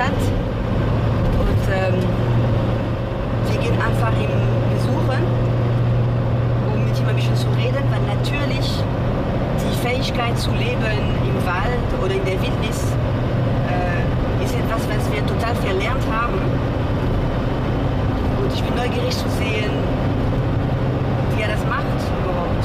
[0.00, 0.16] hat.
[1.36, 1.94] Und ähm,
[3.50, 4.32] wir gehen einfach ihm
[4.72, 5.22] besuchen,
[6.72, 8.66] um mit ihm ein bisschen zu reden, weil natürlich
[9.60, 10.96] die Fähigkeit zu leben
[11.28, 12.96] im Wald oder in der Wildnis
[13.68, 16.40] äh, ist etwas, was wir total verlernt haben.
[18.40, 19.72] Und ich bin neugierig zu sehen,
[21.36, 22.64] wie er das macht überhaupt.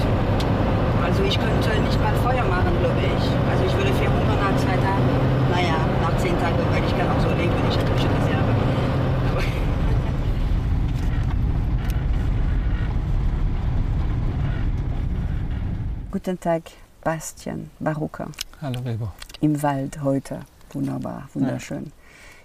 [1.04, 3.24] Also ich könnte nicht mal Feuer machen, glaube ich.
[3.52, 4.85] Also ich würde verhungern nach zwei Tagen.
[4.85, 4.85] Naja,
[6.36, 8.52] nach zehn Tagen, weil ich kann auch so leben, wenn ich eine Küche Reserve.
[9.32, 9.44] Aber
[16.12, 16.64] Guten Tag,
[17.04, 18.30] Bastian Barucker.
[18.62, 19.14] Hallo Wilbur.
[19.42, 20.40] Im Wald heute.
[20.72, 21.92] Wunderbar, wunderschön.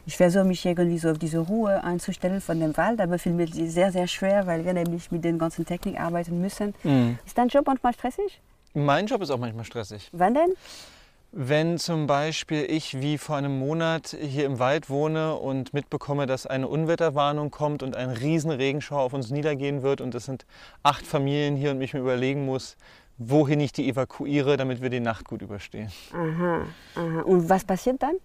[0.06, 3.75] Ich versuche mich irgendwie so auf diese Ruhe einzustellen von dem Wald, aber ist es
[3.75, 6.75] sehr, sehr schwer, weil wir nämlich mit den ganzen Technik arbeiten müssen.
[6.82, 7.19] Mhm.
[7.25, 8.41] Ist dein Job manchmal stressig?
[8.72, 10.08] Mein Job ist auch manchmal stressig.
[10.12, 10.54] Wann denn?
[11.33, 16.45] Wenn zum Beispiel ich wie vor einem Monat hier im Wald wohne und mitbekomme, dass
[16.45, 20.45] eine Unwetterwarnung kommt und ein riesen Regenschauer auf uns niedergehen wird und es sind
[20.83, 22.77] acht Familien hier und ich mir überlegen muss,
[23.17, 25.92] wohin ich die evakuiere, damit wir die Nacht gut überstehen.
[26.12, 27.20] Aha, aha.
[27.20, 28.17] Und was passiert dann?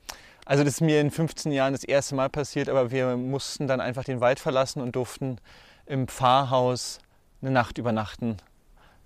[0.45, 3.81] Also das ist mir in 15 Jahren das erste Mal passiert, aber wir mussten dann
[3.81, 5.37] einfach den Wald verlassen und durften
[5.85, 6.97] im Pfarrhaus
[7.43, 8.37] eine Nacht übernachten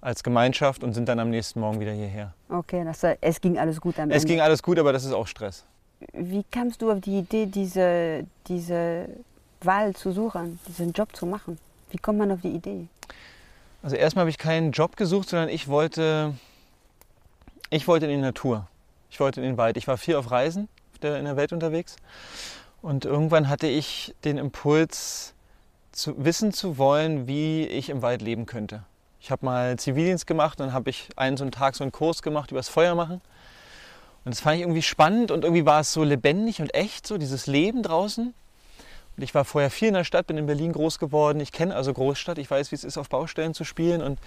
[0.02, 2.34] als Gemeinschaft und sind dann am nächsten Morgen wieder hierher.
[2.50, 4.28] Okay, das, es ging alles gut am Es Ende.
[4.28, 5.66] ging alles gut, aber das ist auch Stress.
[6.14, 9.10] Wie kamst du auf die Idee, diese, diese
[9.62, 11.58] Wahl zu suchen, diesen Job zu machen?
[11.92, 12.88] Wie kommt man auf die Idee?
[13.84, 16.34] Also erstmal habe ich keinen Job gesucht, sondern ich wollte,
[17.70, 18.68] ich wollte in die Natur.
[19.10, 19.76] Ich wollte in den Wald.
[19.78, 20.68] Ich war viel auf Reisen
[21.02, 21.96] in der Welt unterwegs
[22.82, 25.34] und irgendwann hatte ich den Impuls,
[25.94, 28.84] zu wissen zu wollen, wie ich im Wald leben könnte.
[29.22, 31.92] Ich habe mal Zivildienst gemacht und dann habe ich einen so einen Tag so einen
[31.92, 33.22] Kurs gemacht über das Feuer machen.
[34.26, 37.18] Und das fand ich irgendwie spannend und irgendwie war es so lebendig und echt, so
[37.18, 38.34] dieses Leben draußen.
[39.18, 41.40] Und ich war vorher viel in der Stadt, bin in Berlin groß geworden.
[41.40, 44.02] Ich kenne also Großstadt, ich weiß, wie es ist, auf Baustellen zu spielen.
[44.02, 44.20] Und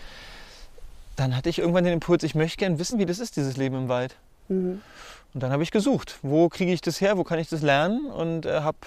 [1.16, 3.76] dann hatte ich irgendwann den Impuls, ich möchte gerne wissen, wie das ist, dieses Leben
[3.76, 4.16] im Wald.
[4.48, 4.82] Mhm.
[5.34, 8.06] Und dann habe ich gesucht, wo kriege ich das her, wo kann ich das lernen?
[8.06, 8.78] Und äh, habe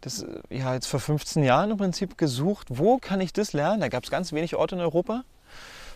[0.00, 3.80] das äh, ja, jetzt vor 15 Jahren im Prinzip gesucht, wo kann ich das lernen?
[3.80, 5.24] Da gab es ganz wenig Orte in Europa.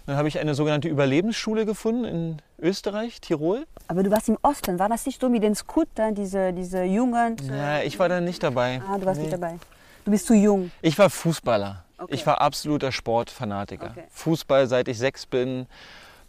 [0.07, 3.67] Dann habe ich eine sogenannte Überlebensschule gefunden in Österreich, Tirol.
[3.89, 7.37] Aber du warst im Osten, war das nicht so mit den Scootern, diese, diese Jungen?
[7.49, 8.83] Ja, ich war da nicht dabei.
[8.89, 9.27] Ah, du warst Nee.
[9.27, 9.59] nicht dabei.
[10.05, 10.73] Du bist zu jung.
[10.81, 11.85] Ich war Fußballer.
[11.99, 12.15] Okay.
[12.15, 13.91] Ich war absoluter Sportfanatiker.
[13.93, 14.05] Okay.
[14.11, 15.67] Fußball, seit ich sechs bin,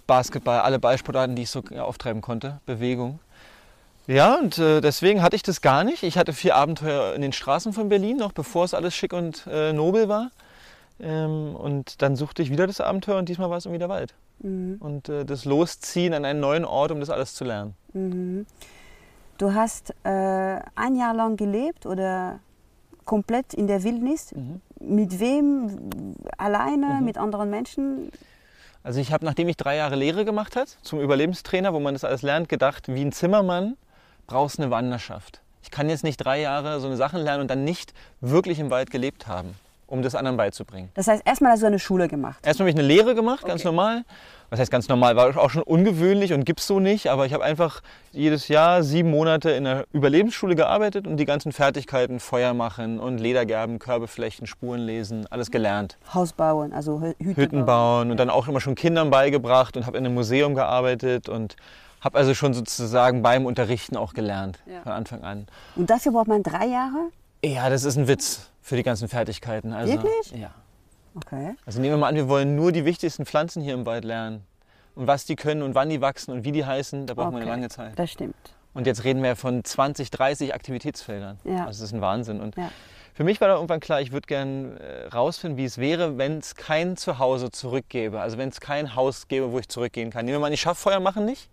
[0.06, 3.20] Basketball, alle Ballsportarten, die ich so auftreiben konnte, Bewegung.
[4.06, 6.04] Ja, und äh, deswegen hatte ich das gar nicht.
[6.04, 9.48] Ich hatte vier Abenteuer in den Straßen von Berlin, noch bevor es alles schick und
[9.50, 10.30] äh, nobel war.
[11.03, 14.16] Ähm, und dann suchte ich wieder das Abenteuer und diesmal war es irgendwie der Wald.
[14.40, 14.78] Mhm.
[14.80, 17.75] Und äh, das Losziehen an einen neuen Ort, um das alles zu lernen.
[17.94, 18.46] Mhm.
[19.38, 20.09] Du hast äh,
[20.75, 22.40] ein Jahr lang gelebt oder
[23.06, 24.31] komplett in der Wildnis.
[24.34, 24.62] Mhm.
[24.80, 25.90] Mit wem?
[26.38, 27.00] Alleine?
[27.00, 27.06] Mhm.
[27.06, 28.12] Mit anderen Menschen?
[28.84, 32.03] Also ich habe, nachdem ich drei Jahre Lehre gemacht habe, zum Überlebenstrainer, wo man das
[32.03, 33.75] alles lernt, gedacht, wie ein Zimmermann
[34.28, 35.42] brauchst eine Wanderschaft.
[35.62, 38.69] Ich kann jetzt nicht drei Jahre so eine Sachen lernen und dann nicht wirklich im
[38.69, 39.56] Wald gelebt haben,
[39.88, 40.90] um das anderen beizubringen.
[40.94, 42.40] Das heißt, erstmal hast du eine Schule gemacht.
[42.46, 43.68] Erstmal habe ich eine Lehre gemacht, ganz Okay.
[43.70, 44.04] normal.
[44.50, 45.16] Was heißt ganz normal?
[45.16, 47.08] War auch schon ungewöhnlich und gibt's so nicht.
[47.10, 51.52] Aber ich habe einfach jedes Jahr sieben Monate in der Überlebensschule gearbeitet und die ganzen
[51.52, 55.98] Fertigkeiten, Feuer machen und Ledergerben, Körbe flechten, Spuren lesen, alles gelernt.
[56.14, 59.88] Haus bauen, also Hü- Hütte, Hütten bauen und dann auch immer schon Kindern beigebracht und
[59.88, 61.56] habe in einem Museum gearbeitet und
[62.02, 64.82] habe also schon sozusagen beim Unterrichten auch gelernt Ja.
[64.84, 65.48] von Anfang an.
[65.76, 67.10] Und dafür braucht man drei Jahre?
[67.44, 69.74] Ja, das ist ein Witz für die ganzen Fertigkeiten.
[69.74, 70.31] Also, Wirklich?
[70.41, 70.51] Ja.
[71.16, 71.53] Okay.
[71.66, 74.44] Also nehmen wir mal an, wir wollen nur die wichtigsten Pflanzen hier im Wald lernen.
[74.96, 77.38] Und was die können und wann die wachsen und wie die heißen, da brauchen wir
[77.38, 77.44] Okay.
[77.44, 78.00] eine lange Zeit.
[78.00, 78.35] Das stimmt.
[78.74, 81.39] Und jetzt reden wir von 20, 30 Aktivitätsfeldern.
[81.44, 81.65] Ja.
[81.65, 82.42] Also das ist ein Wahnsinn.
[82.42, 82.69] Und Ja.
[83.13, 86.39] für mich war da irgendwann klar, ich würde gern äh, rausfinden, wie es wäre, wenn
[86.39, 88.19] es kein Zuhause zurückgäbe.
[88.21, 90.25] Also wenn es kein Haus gäbe, wo ich zurückgehen kann.
[90.25, 91.50] Nehmen wir mal an, ich schaffe Feuer machen nicht.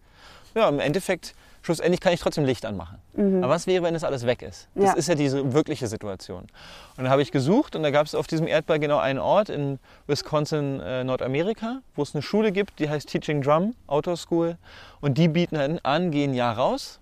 [0.55, 2.99] Ja, im Endeffekt, schlussendlich kann ich trotzdem Licht anmachen.
[3.43, 4.69] Aber was wäre, wenn das alles weg ist?
[4.75, 4.87] Das Mhm.
[4.87, 4.93] Ja.
[4.95, 6.41] ist ja diese wirkliche Situation.
[6.43, 6.49] Und
[6.97, 9.79] dann habe ich gesucht und da gab es auf diesem Erdball genau einen Ort in
[10.07, 14.57] Wisconsin, äh, Nordamerika, wo es eine Schule gibt, die heißt Teaching Drum, Outdoor School.
[15.01, 17.01] Und die bieten dann an, geh ein Jahr raus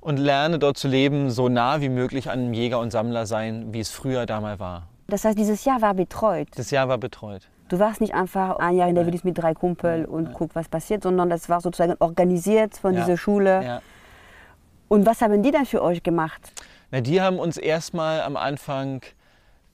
[0.00, 3.72] und lerne dort zu leben, so nah wie möglich an einem Jäger und Sammler sein,
[3.72, 4.88] wie es früher da mal war.
[5.08, 6.48] Das heißt, dieses Jahr war betreut.
[6.56, 7.42] Das Jahr war betreut.
[7.68, 10.68] Du warst nicht einfach ein Jahr in der Wildnis mit drei Kumpel und guck, was
[10.68, 13.80] passiert, sondern das war sozusagen organisiert von dieser Schule.
[14.88, 16.52] Und was haben die dann für euch gemacht?
[16.90, 19.00] Na, die haben uns erstmal am Anfang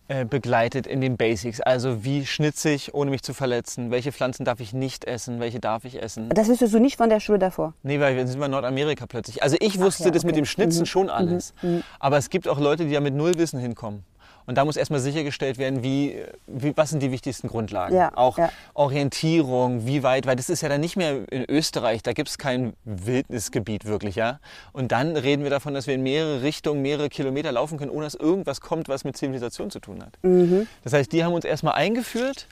[0.08, 1.60] äh, begleitet in den Basics.
[1.60, 3.90] Also wie schnitze ich, ohne mich zu verletzen?
[3.90, 5.38] Welche Pflanzen darf ich nicht essen?
[5.40, 6.30] Welche darf ich essen?
[6.30, 7.74] Das wüsstest du nicht von der Schule davor?
[7.82, 9.42] Nee, weil wir sind in Nordamerika plötzlich.
[9.42, 10.86] Also ich wusste ja, das mit dem Schnitzen Mhm.
[10.86, 11.54] schon alles.
[11.62, 11.82] Mhm.
[11.98, 14.04] Aber es gibt auch Leute, die da mit null Wissen hinkommen.
[14.50, 17.94] Und da muss erstmal sichergestellt werden, wie, wie, was sind die wichtigsten Grundlagen.
[17.94, 18.50] Ja, auch ja.
[18.74, 22.36] Orientierung, wie weit, weil das ist ja dann nicht mehr in Österreich, da gibt es
[22.36, 24.40] kein Wildnisgebiet wirklich, ja.
[24.72, 28.06] Und dann reden wir davon, dass wir in mehrere Richtungen, mehrere Kilometer laufen können, ohne
[28.06, 30.18] dass irgendwas kommt, was mit Zivilisation zu tun hat.
[30.22, 30.66] Mhm.
[30.82, 32.48] Das heißt, die haben uns erstmal eingeführt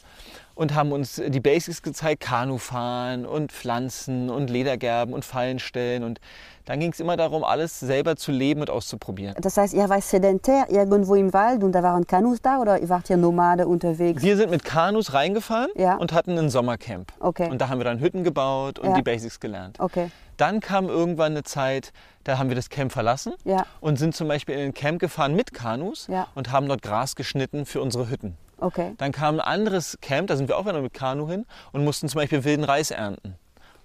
[0.59, 6.03] und haben uns die Basics gezeigt, Kanufahren und Pflanzen und Ledergerben und Fallen stellen.
[6.03, 6.21] Und
[6.65, 9.37] dann ging es immer darum, alles selber zu leben und auszuprobieren.
[9.41, 12.89] Das heißt, ihr wart sedentär irgendwo im Wald und da waren Kanus da oder ihr
[12.89, 14.21] wart ihr Nomade unterwegs?
[14.21, 15.95] Wir sind mit Kanus reingefahren Ja.
[15.95, 17.13] und hatten ein Sommercamp.
[17.21, 17.49] Okay.
[17.49, 18.95] Und da haben wir dann Hütten gebaut und Ja.
[18.97, 19.79] die Basics gelernt.
[19.79, 21.93] Okay, Dann kam irgendwann eine Zeit,
[22.25, 25.37] da haben wir das Camp verlassen ja, und sind zum Beispiel in ein Camp gefahren
[25.37, 26.27] mit Kanus Ja.
[26.35, 28.37] und haben dort Gras geschnitten für unsere Hütten.
[28.59, 28.95] Okay.
[28.99, 32.09] Dann kam ein anderes Camp, da sind wir auch wieder mit Kanu hin und mussten
[32.09, 33.37] zum Beispiel wilden Reis ernten.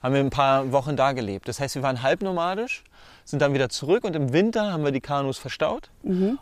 [0.02, 1.48] Haben wir ein paar Wochen da gelebt.
[1.48, 2.84] Das heißt, wir waren halbnomadisch,
[3.24, 5.92] sind dann wieder zurück und im Winter haben wir die Kanus verstaut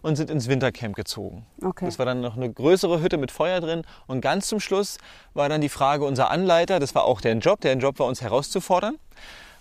[0.01, 1.45] und sind ins Wintercamp gezogen.
[1.57, 1.67] Mhm.
[1.67, 1.85] Okay.
[1.85, 3.83] Das war dann noch eine größere Hütte mit Feuer drin.
[4.07, 4.97] Und ganz zum Schluss
[5.35, 8.21] war dann die Frage, unser Anleiter, das war auch deren Job, deren Job war uns
[8.21, 8.97] herauszufordern,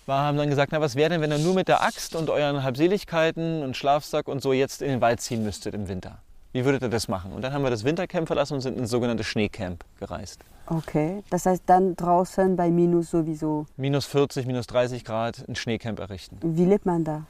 [0.07, 2.31] war, haben dann gesagt, na was wäre denn, wenn ihr nur mit der Axt und
[2.31, 6.23] euren Halbseligkeiten und Schlafsack und so jetzt in den Wald ziehen müsstet im Winter?
[6.53, 7.33] Wie würdet ihr das machen?
[7.33, 10.41] Und dann haben wir das Wintercamp verlassen und sind ins sogenannte Schneecamp gereist.
[10.67, 13.67] Okay, das heißt dann draußen bei Minus sowieso.
[13.77, 16.39] Minus 40, minus 30 Grad ein Schneecamp errichten.
[16.43, 17.23] Wie lebt man da?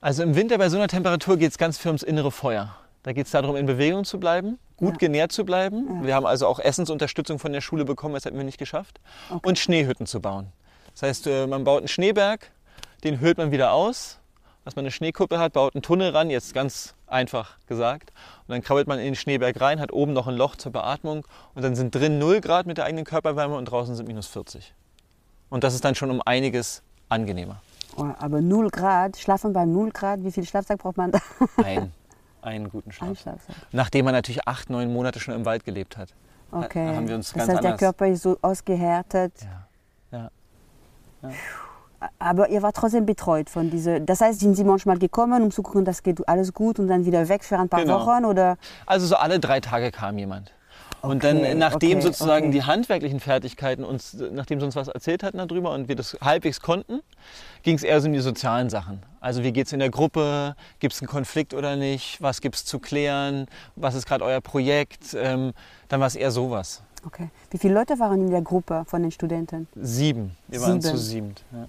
[0.00, 2.74] Also im Winter bei so einer Temperatur geht es ganz viel ums innere Feuer.
[3.02, 4.98] Da geht es darum, in Bewegung zu bleiben, gut Ja.
[4.98, 5.86] genährt zu bleiben.
[6.00, 6.06] Ja.
[6.06, 9.00] Wir haben also auch Essensunterstützung von der Schule bekommen, das hätten wir nicht geschafft.
[9.30, 9.48] Okay.
[9.48, 10.48] Und Schneehütten zu bauen.
[10.92, 12.50] Das heißt, äh, man baut einen Schneeberg,
[13.04, 14.18] den höhlt man wieder aus,
[14.66, 18.10] dass man eine Schneekuppe hat, baut einen Tunnel ran, jetzt ganz einfach gesagt.
[18.46, 21.24] Und dann krabbelt man in den Schneeberg rein, hat oben noch ein Loch zur Beatmung
[21.54, 24.74] und dann sind drin 0 Grad mit der eigenen Körperwärme und draußen sind minus 40.
[25.50, 27.62] Und das ist dann schon um einiges angenehmer.
[27.96, 31.20] Oh, aber 0 Grad, schlafen bei 0 Grad, wie viel Schlafsack braucht man da?
[31.62, 31.92] Ein,
[32.42, 33.20] einen guten Ein Schlaf.
[33.20, 33.54] Schlafsack.
[33.70, 36.12] Nachdem man natürlich acht, neun Monate schon im Wald gelebt hat.
[36.50, 36.88] Okay.
[36.88, 39.32] haben wir uns das ganz heißt, der anders- Körper ist so ausgehärtet.
[40.10, 40.30] Ja.
[41.22, 41.30] Ja.
[42.18, 44.00] Aber ihr wart trotzdem betreut von diese.
[44.00, 47.04] Das heißt, sind Sie manchmal gekommen, um zu gucken, das geht alles gut und dann
[47.06, 48.06] wieder weg für ein paar Genau.
[48.06, 48.58] Wochen oder?
[48.86, 50.52] Also so alle drei Tage kam jemand.
[51.02, 52.52] Und Okay, dann, nachdem okay, sozusagen okay.
[52.52, 56.60] die handwerklichen Fertigkeiten uns, nachdem sie uns was erzählt hatten darüber und wir das halbwegs
[56.60, 57.00] konnten,
[57.62, 59.02] ging es eher so um die sozialen Sachen.
[59.20, 62.56] Also wie geht es in der Gruppe, gibt es einen Konflikt oder nicht, was gibt
[62.56, 63.46] es zu klären,
[63.76, 65.52] was ist gerade euer Projekt, ähm,
[65.88, 66.82] dann war es eher sowas.
[67.04, 67.28] Okay.
[67.50, 69.68] Wie viele Leute waren in der Gruppe von den Studenten?
[69.76, 70.96] Sieben, wir waren Sieben.
[70.96, 71.44] zu siebend.
[71.52, 71.68] Ja.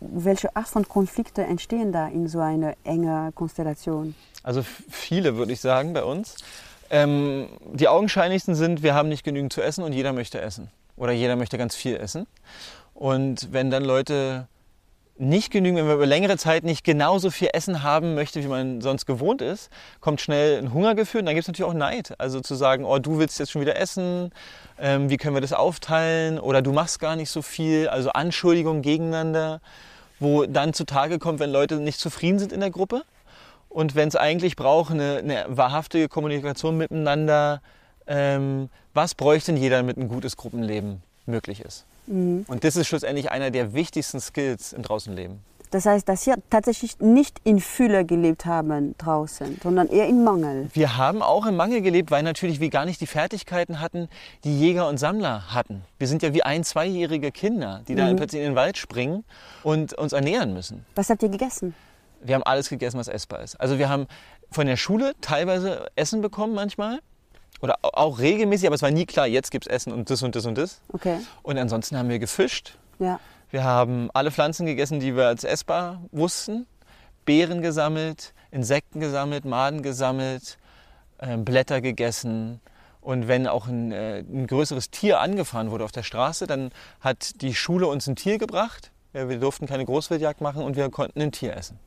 [0.00, 4.14] Welche Art von Konflikte entstehen da in so einer engen Konstellation?
[4.42, 6.36] Also viele, würde ich sagen, bei uns.
[6.90, 10.70] Ähm, die augenscheinlichsten sind, wir haben nicht genügend zu essen und jeder möchte essen.
[10.96, 12.26] Oder jeder möchte ganz viel essen.
[12.94, 14.48] Und wenn dann Leute
[15.20, 18.80] nicht genügend, wenn wir über längere Zeit nicht genauso viel Essen haben möchte, wie man
[18.80, 19.70] sonst gewohnt ist,
[20.00, 22.14] kommt schnell ein Hungergefühl und dann gibt es natürlich auch Neid.
[22.18, 24.32] Also zu sagen, oh, du willst jetzt schon wieder essen,
[24.78, 28.80] ähm, wie können wir das aufteilen oder du machst gar nicht so viel, also Anschuldigungen
[28.80, 29.60] gegeneinander,
[30.18, 33.02] wo dann zutage kommt, wenn Leute nicht zufrieden sind in der Gruppe
[33.68, 37.60] und wenn es eigentlich braucht, eine, eine wahrhaftige Kommunikation miteinander,
[38.06, 41.84] ähm, was bräuchte denn jeder, damit ein gutes Gruppenleben möglich ist?
[42.10, 42.44] Mhm.
[42.48, 45.40] Und das ist schlussendlich einer der wichtigsten Skills im Draußenleben.
[45.70, 50.68] Das heißt, dass Sie tatsächlich nicht in Fülle gelebt haben draußen, sondern eher in Mangel.
[50.72, 54.08] Wir haben auch im Mangel gelebt, weil natürlich wir gar nicht die Fertigkeiten hatten,
[54.42, 55.82] die Jäger und Sammler hatten.
[55.98, 59.24] Wir sind ja wie ein-, zweijährige Kinder, die da plötzlich in den Wald springen
[59.62, 60.84] und uns ernähren müssen.
[60.96, 61.74] Was habt ihr gegessen?
[62.20, 63.54] Wir haben alles gegessen, was essbar ist.
[63.60, 64.08] Also wir haben
[64.50, 66.98] von der Schule teilweise Essen bekommen manchmal.
[67.60, 70.22] Oder au- auch regelmäßig, aber es war nie klar, jetzt gibt es Essen und das
[70.22, 70.80] und das und das.
[70.92, 71.18] Okay.
[71.42, 72.76] Und ansonsten haben wir gefischt.
[72.98, 73.20] Ja.
[73.50, 76.66] Wir haben alle Pflanzen gegessen, die wir als essbar wussten.
[77.24, 80.58] Beeren gesammelt, Insekten gesammelt, Maden gesammelt,
[81.20, 82.60] ähm, Blätter gegessen.
[83.02, 87.40] Und wenn auch ein, äh, ein größeres Tier angefahren wurde auf der Straße, dann hat
[87.42, 88.90] die Schule uns ein Tier gebracht.
[89.12, 91.78] Ja, Wir durften keine Großwildjagd machen und wir konnten ein Tier essen.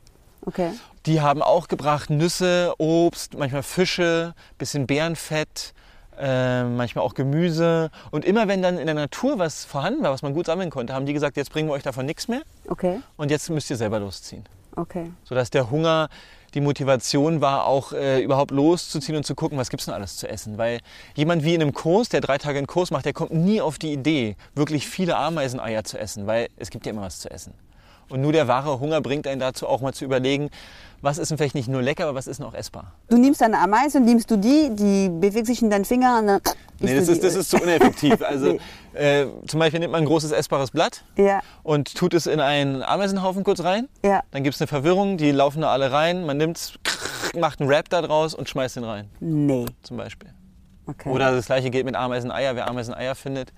[0.46, 0.72] Okay.
[1.06, 5.74] Die haben auch gebracht Nüsse, Obst, manchmal Fische, bisschen Bärenfett,
[6.20, 7.90] äh, manchmal auch Gemüse.
[8.12, 10.94] Und immer wenn dann in der Natur was vorhanden war, was man gut sammeln konnte,
[10.94, 13.02] haben die gesagt, jetzt bringen wir euch davon nichts mehr Okay.
[13.18, 14.44] und jetzt müsst ihr selber losziehen.
[14.76, 15.12] Okay.
[15.24, 16.10] Sodass der Hunger
[16.54, 20.30] die Motivation war, auch äh, überhaupt loszuziehen und zu gucken, was gibt's denn alles zu
[20.30, 20.58] essen.
[20.58, 20.80] Weil
[21.16, 23.80] jemand wie in einem Kurs, der drei Tage einen Kurs macht, der kommt nie auf
[23.80, 27.54] die Idee, wirklich viele Ameiseneier zu essen, weil es gibt ja immer was zu essen.
[28.10, 30.50] Und nur der wahre Hunger bringt einen dazu, auch mal zu überlegen,
[31.02, 32.94] was ist denn vielleicht nicht nur lecker, aber was ist noch essbar.
[33.10, 36.42] Du nimmst eine Ameise, nimmst du die, die bewegt sich in deinen Finger und dann
[36.80, 38.22] Nee, das ist, das ist zu ineffektiv.
[38.26, 38.60] Also Nee.
[38.94, 42.84] äh, zum Beispiel nimmt man ein großes essbares Blatt Ja, und tut es in einen
[42.84, 43.88] Ameisenhaufen kurz rein.
[44.04, 44.22] ja.
[44.32, 46.26] Dann gibt es eine Verwirrung, die laufen da alle rein.
[46.26, 46.74] Man nimmt es,
[47.38, 49.66] macht einen Rap da draus und schmeißt den rein, Nee.
[49.82, 50.30] zum Beispiel.
[50.86, 51.10] Okay.
[51.10, 52.56] Oder das gleiche gilt mit Ameiseneier.
[52.56, 53.54] Wer Ameiseneier findet,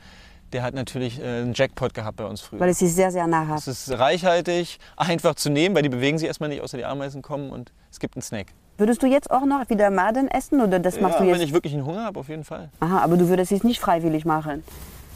[0.55, 2.61] der hat natürlich äh, einen Jackpot gehabt bei uns früher.
[2.61, 3.67] Weil es ist sehr, sehr nahrhaft.
[3.67, 7.21] Es ist reichhaltig, einfach zu nehmen, weil die bewegen sich erstmal nicht, außer die Ameisen
[7.21, 8.47] kommen und es gibt einen Snack.
[8.77, 11.49] Würdest du jetzt auch noch wieder Maden essen oder das machst ja, du wenn jetzt?
[11.49, 12.69] ich wirklich einen Hunger habe, auf jeden Fall.
[12.79, 14.63] Aha, aber du würdest es nicht freiwillig machen.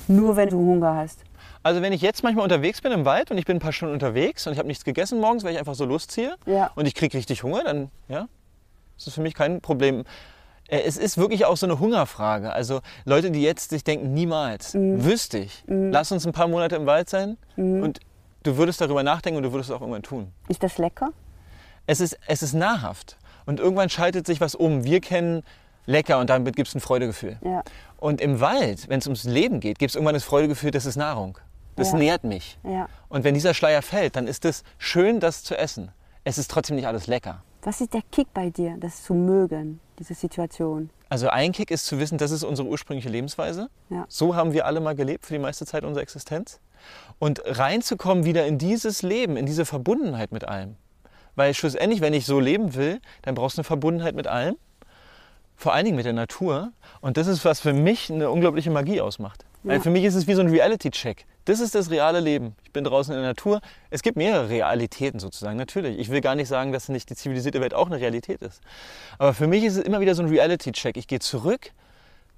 [0.09, 1.19] Nur wenn du Hunger hast.
[1.63, 3.93] Also wenn ich jetzt manchmal unterwegs bin im Wald und ich bin ein paar Stunden
[3.93, 6.71] unterwegs und ich habe nichts gegessen morgens, weil ich einfach so Lust ziehe Ja.
[6.75, 8.27] und ich kriege richtig Hunger, dann ja,
[8.97, 10.03] ist das für mich kein Problem.
[10.69, 12.51] Äh, Es ist wirklich auch so eine Hungerfrage.
[12.53, 15.03] Also Leute, die jetzt sich denken, niemals, Mhm.
[15.03, 17.99] wüsste ich, lass uns ein paar Monate im Wald sein und
[18.43, 20.31] du würdest darüber nachdenken und du würdest es auch irgendwann tun.
[20.47, 21.11] Ist das lecker?
[21.87, 24.83] Es ist, es ist nahrhaft und irgendwann schaltet sich was um.
[24.83, 25.43] Wir kennen
[25.85, 27.37] lecker und damit gibt es ein Freudegefühl.
[27.43, 27.63] Ja.
[27.97, 30.95] Und im Wald, wenn es ums Leben geht, gibt es irgendwann das Freudegefühl, das ist
[30.97, 31.37] Nahrung.
[31.75, 31.97] Das Ja.
[31.97, 32.59] nährt mich.
[32.63, 32.87] Ja.
[33.07, 35.91] Und wenn dieser Schleier fällt, dann ist es schön, das zu essen.
[36.25, 37.41] Es ist trotzdem nicht alles lecker.
[37.63, 40.89] Was ist der Kick bei dir, das zu mögen, diese Situation?
[41.09, 43.69] Also ein Kick ist zu wissen, das ist unsere ursprüngliche Lebensweise.
[43.89, 44.05] Ja.
[44.07, 46.59] So haben wir alle mal gelebt für die meiste Zeit unserer Existenz.
[47.19, 50.77] Und reinzukommen wieder in dieses Leben, in diese Verbundenheit mit allem.
[51.35, 54.55] Weil schlussendlich, wenn ich so leben will, dann brauchst du eine Verbundenheit mit allem.
[55.55, 56.71] Vor allen Dingen mit der Natur.
[57.01, 59.45] Und das ist, was für mich eine unglaubliche Magie ausmacht.
[59.63, 59.81] Weil Ja.
[59.81, 61.25] für mich ist es wie so ein Reality-Check.
[61.49, 62.55] Das ist das reale Leben.
[62.63, 63.59] Ich bin draußen in der Natur.
[63.89, 65.97] Es gibt mehrere Realitäten sozusagen, natürlich.
[65.97, 68.61] Ich will gar nicht sagen, dass nicht die zivilisierte Welt auch eine Realität ist.
[69.17, 70.95] Aber für mich ist es immer wieder so ein Reality-Check.
[70.95, 71.71] Ich gehe zurück.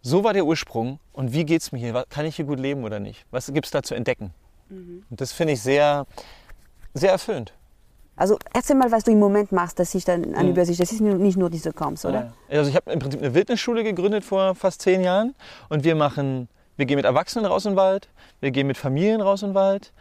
[0.01, 0.99] So war der Ursprung.
[1.11, 2.05] Und wie geht es mir hier?
[2.07, 3.25] Kann ich hier gut leben oder nicht?
[3.31, 4.33] Was gibt es da zu entdecken?
[4.69, 6.07] Und das finde ich sehr,
[6.93, 7.51] sehr erfüllend.
[8.15, 10.79] Also erzähl mal, was du im Moment machst, dass ich dann an Übersicht.
[10.79, 12.31] Das ist nicht nur diese Camps, oder?
[12.49, 15.35] Also ich habe im Prinzip eine Wildnisschule gegründet vor fast zehn Jahren
[15.67, 16.47] und wir machen,
[16.77, 18.09] wir gehen mit Erwachsenen raus in den Wald,
[18.39, 19.93] wir gehen mit Familien raus in den Wald,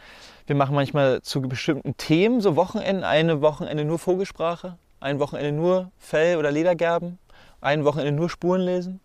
[0.47, 5.91] wir machen manchmal zu bestimmten Themen so Wochenenden, eine Wochenende nur Vogelsprache, ein Wochenende nur
[5.99, 7.19] Fell- oder Ledergerben,
[7.61, 9.01] ein Wochenende nur Spuren lesen.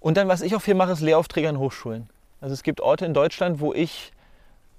[0.00, 2.08] Und dann, was ich auch viel mache, ist Lehraufträge an Hochschulen.
[2.40, 4.12] Also es gibt Orte in Deutschland, wo ich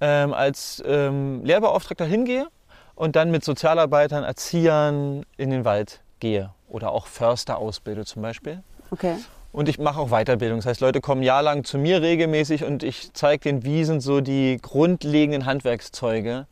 [0.00, 2.46] ähm, als ähm, Lehrbeauftragter hingehe
[2.94, 8.62] und dann mit Sozialarbeitern, Erziehern in den Wald gehe oder auch Förster ausbilde zum Beispiel.
[8.90, 9.16] Okay.
[9.56, 10.58] Und ich mache auch Weiterbildung.
[10.58, 14.20] Das heißt, Leute kommen jahrelang zu mir regelmäßig und ich zeige denen, wie sind so
[14.20, 16.46] die grundlegenden Handwerkszeuge.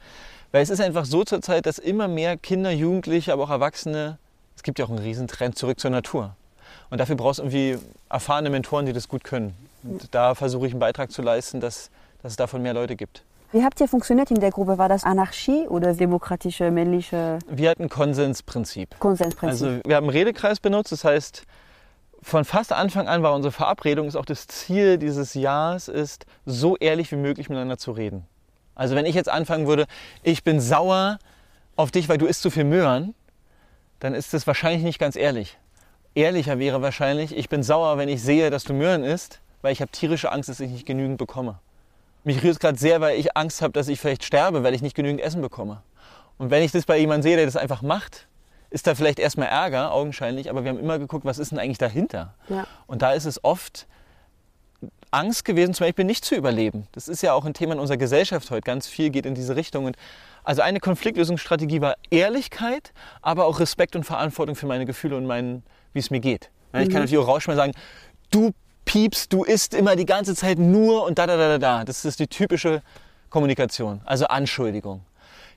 [0.53, 4.17] Weil es ist einfach so zurzeit, dass immer mehr Kinder, Jugendliche, aber auch Erwachsene,
[4.57, 6.35] es gibt ja auch einen Riesentrend zurück zur Natur.
[6.89, 7.77] Und dafür brauchst du irgendwie
[8.09, 9.53] erfahrene Mentoren, die das gut können.
[9.83, 11.91] Und da versuche ich einen Beitrag zu leisten, dass,
[12.23, 13.23] dass es davon mehr Leute gibt.
[13.53, 14.79] Wie habt ihr funktioniert in der Gruppe?
[14.79, 18.99] War das Anarchie oder demokratische, männliche Wir hatten Konsensprinzip.
[18.99, 19.67] Konsensprinzip?
[19.67, 21.45] Also wir haben einen Redekreis benutzt, das heißt,
[22.25, 26.75] von fast Anfang an war unsere Verabredung, ist auch das Ziel dieses Jahres, ist, so
[26.79, 28.27] ehrlich wie möglich miteinander zu reden.
[28.75, 29.85] Also wenn ich jetzt anfangen würde,
[30.23, 31.19] ich bin sauer
[31.77, 33.15] auf dich, weil du isst zu viel Möhren,
[34.01, 35.59] dann ist das wahrscheinlich nicht ganz ehrlich.
[36.15, 39.83] Ehrlicher wäre wahrscheinlich, ich bin sauer, wenn ich sehe, dass du Möhren isst, weil ich
[39.83, 41.59] habe tierische Angst, dass ich nicht genügend bekomme.
[42.25, 44.81] Mich rührt es gerade sehr, weil ich Angst habe, dass ich vielleicht sterbe, weil ich
[44.81, 45.83] nicht genügend Essen bekomme.
[46.39, 48.29] Und wenn ich das bei jemandem sehe, der das einfach macht,
[48.75, 51.79] ist da vielleicht erstmal Ärger, augenscheinlich, aber wir haben immer geguckt, was ist denn eigentlich
[51.79, 52.35] dahinter?
[52.49, 52.67] Ja.
[52.89, 53.87] Und da ist es oft
[55.13, 56.89] Angst gewesen, zum Beispiel nicht zu überleben.
[56.91, 58.63] Das ist ja auch ein Thema in unserer Gesellschaft heute.
[58.63, 59.85] Ganz viel geht in diese Richtung.
[59.85, 59.97] Und
[60.43, 65.63] also eine Konfliktlösungsstrategie war Ehrlichkeit, aber auch Respekt und Verantwortung für meine Gefühle und mein,
[65.93, 66.51] wie es mir geht.
[66.73, 67.85] Ja, Ich kann natürlich auch rausschmeißen und sagen,
[68.33, 68.51] du
[68.87, 71.85] piepst, du isst immer die ganze Zeit nur und da, da, da, da, da.
[71.85, 72.83] Das ist die typische
[73.31, 75.03] Kommunikation, also Anschuldigung.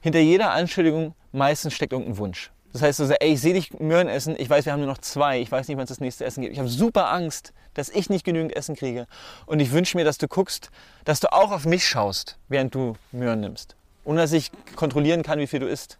[0.02, 2.52] Hinter jeder Anschuldigung meistens steckt irgendein Wunsch.
[2.74, 4.90] Das heißt, du sagst, ey, ich sehe dich Möhren essen, ich weiß, wir haben nur
[4.90, 6.54] noch zwei, ich weiß nicht, wann es das nächste Essen gibt.
[6.54, 9.08] Ich habe super Angst, dass ich nicht genügend Essen kriege.
[9.46, 10.70] Und ich wünsche mir, dass du guckst,
[11.06, 13.76] dass du auch auf mich schaust, während du Möhren nimmst.
[14.04, 15.98] Ohne dass ich kontrollieren kann, wie viel du isst.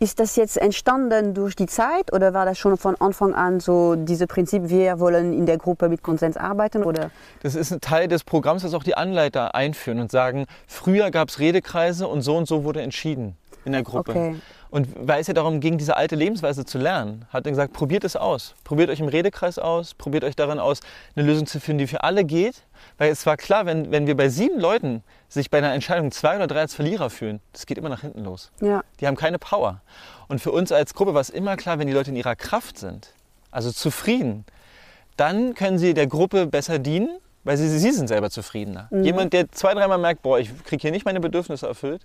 [0.00, 3.96] Ist das jetzt entstanden durch die Zeit oder war das schon von Anfang an so
[3.96, 6.84] dieses Prinzip, wir wollen in der Gruppe mit Konsens arbeiten?
[6.84, 7.10] Oder?
[7.42, 11.30] Das ist ein Teil des Programms, das auch die Anleiter einführen und sagen, früher gab
[11.30, 14.12] es Redekreise und so und so wurde entschieden in der Gruppe.
[14.12, 14.36] Okay.
[14.70, 18.04] Und weil es ja darum ging, diese alte Lebensweise zu lernen, hat er gesagt, probiert
[18.04, 18.54] es aus.
[18.64, 20.80] Probiert euch im Redekreis aus, probiert euch daran aus,
[21.16, 22.64] eine Lösung zu finden, die für alle geht.
[22.98, 26.36] Weil es war klar, wenn, wenn wir bei sieben Leuten sich bei einer Entscheidung zwei
[26.36, 28.50] oder drei als Verlierer fühlen, das geht immer nach hinten los.
[28.60, 28.82] Ja.
[29.00, 29.80] Die haben keine Power.
[30.28, 32.78] Und für uns als Gruppe war es immer klar, wenn die Leute in ihrer Kraft
[32.78, 33.14] sind,
[33.50, 34.44] also zufrieden,
[35.16, 38.88] dann können sie der Gruppe besser dienen, weil sie, sie sind selber zufriedener.
[39.02, 42.02] Jemand, der zwei, dreimal merkt, boah, ich kriege hier nicht meine Bedürfnisse erfüllt,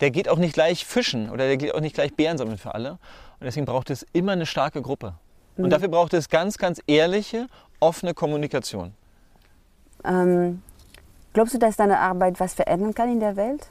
[0.00, 2.74] der geht auch nicht gleich fischen oder der geht auch nicht gleich Bären sammeln für
[2.74, 2.92] alle.
[2.92, 5.14] Und deswegen braucht es immer eine starke Gruppe.
[5.56, 7.46] Und dafür braucht es ganz, ganz ehrliche,
[7.80, 8.92] offene Kommunikation.
[10.04, 10.62] Ähm,
[11.32, 13.68] glaubst du, dass deine Arbeit was verändern kann in der Welt?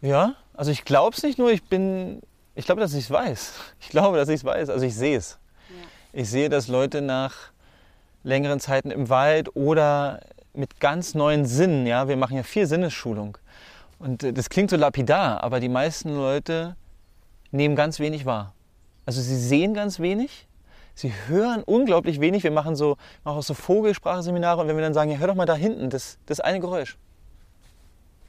[0.00, 2.20] Ja, also ich glaube es nicht nur, ich bin,
[2.54, 3.54] ich glaube, dass ich es weiß.
[3.80, 5.38] Ich glaube, dass ich es weiß, also ich sehe es.
[6.12, 7.34] Ich sehe, dass Leute nach
[8.22, 10.20] längeren Zeiten im Wald oder
[10.52, 13.36] mit ganz neuen Sinnen, ja, wir machen ja viel Sinnesschulung.
[14.04, 16.76] Und äh, das klingt so lapidar, aber die meisten Leute
[17.50, 18.52] nehmen ganz wenig wahr.
[19.06, 20.46] Also sie sehen ganz wenig,
[20.94, 22.44] sie hören unglaublich wenig.
[22.44, 25.34] Wir machen so, machen auch so Vogelspracheseminare und wenn wir dann sagen, ja, hör doch
[25.34, 26.98] mal da hinten, das, das eine Geräusch.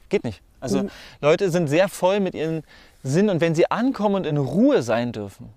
[0.08, 0.40] Geht nicht.
[0.60, 0.90] Also Mhm.
[1.20, 2.62] Leute sind sehr voll mit ihren
[3.02, 5.50] Sinnen und wenn sie ankommen und in Ruhe sein dürfen.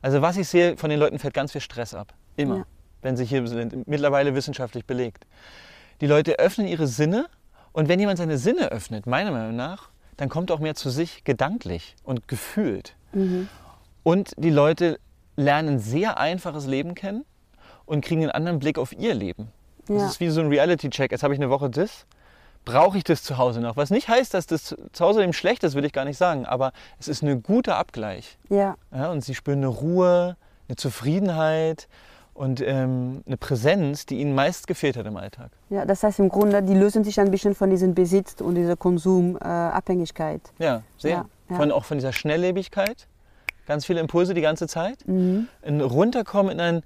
[0.00, 2.14] Also was ich sehe, von den Leuten fällt ganz viel Stress ab.
[2.36, 2.56] Immer.
[2.56, 2.64] Ja.
[3.02, 3.86] Wenn sie hier sind.
[3.86, 5.26] Mittlerweile wissenschaftlich belegt.
[6.00, 7.26] Die Leute öffnen ihre Sinne
[7.78, 10.90] und wenn jemand seine Sinne öffnet, meiner Meinung nach, dann kommt er auch mehr zu
[10.90, 12.96] sich gedanklich und gefühlt.
[14.02, 14.98] Und die Leute
[15.36, 17.24] lernen ein sehr einfaches Leben kennen
[17.86, 19.52] und kriegen einen anderen Blick auf ihr Leben.
[19.86, 20.06] Das Ja.
[20.08, 21.12] ist wie so ein Reality-Check.
[21.12, 22.04] Jetzt habe ich eine Woche das.
[22.64, 23.76] Brauche ich das zu Hause noch?
[23.76, 26.46] Was nicht heißt, dass das zu Hause eben schlecht ist, will ich gar nicht sagen.
[26.46, 28.38] Aber es ist ein guter Abgleich.
[28.50, 28.76] Ja.
[28.92, 30.36] Ja, und sie spüren eine Ruhe,
[30.68, 31.88] eine Zufriedenheit
[32.38, 35.50] und ähm, eine Präsenz, die ihnen meist gefehlt hat im Alltag.
[35.70, 38.76] ja, das heißt im Grunde, die lösen sich ein bisschen von diesem Besitz und dieser
[38.76, 40.40] Konsumabhängigkeit.
[40.60, 40.64] Äh.
[40.64, 41.10] Ja, sehr.
[41.10, 41.56] Ja, ja.
[41.56, 43.08] Von, auch von dieser Schnelllebigkeit.
[43.66, 45.06] Ganz viele Impulse die ganze Zeit.
[45.08, 45.48] Mhm.
[45.62, 46.82] Ein Runterkommen in ein.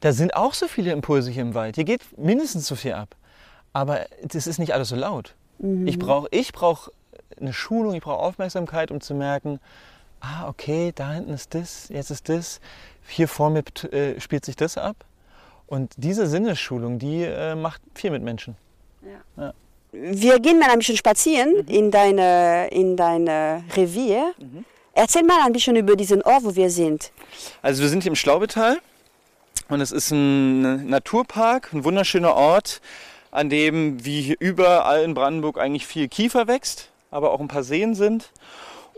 [0.00, 1.76] Da sind auch so viele Impulse hier im Wald.
[1.76, 3.14] Hier geht mindestens so viel ab.
[3.72, 5.36] Aber das ist nicht alles so laut.
[5.58, 5.86] Mhm.
[5.86, 6.88] Ich brauche ich brauch
[7.40, 9.60] eine Schulung, ich brauche Aufmerksamkeit, um zu merken,
[10.20, 12.60] ah, okay, da hinten ist das, jetzt ist das,
[13.08, 13.62] hier vor mir
[13.92, 14.96] äh, spielt sich das ab.
[15.66, 18.56] Und diese Sinnesschulung, die äh, macht viel mit Menschen.
[19.92, 24.34] Wir gehen mal ein bisschen spazieren in deine, in deine Revier.
[24.92, 27.10] Erzähl mal ein bisschen über diesen Ort, wo wir sind.
[27.62, 28.78] Also wir sind hier im Schlaubetal
[29.68, 32.80] und es ist ein Naturpark, ein wunderschöner Ort,
[33.30, 37.62] an dem wie hier überall in Brandenburg eigentlich viel Kiefer wächst, aber auch ein paar
[37.62, 38.30] Seen sind.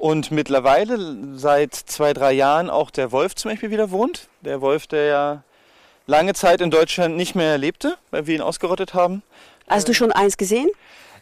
[0.01, 4.29] Und mittlerweile seit zwei, drei Jahren auch der Wolf zum Beispiel wieder wohnt.
[4.41, 5.43] Der Wolf, der ja
[6.07, 9.23] lange Zeit in Deutschland nicht mehr lebte, weil wir ihn ausgerottet haben.
[9.69, 10.71] Hast du schon eins gesehen?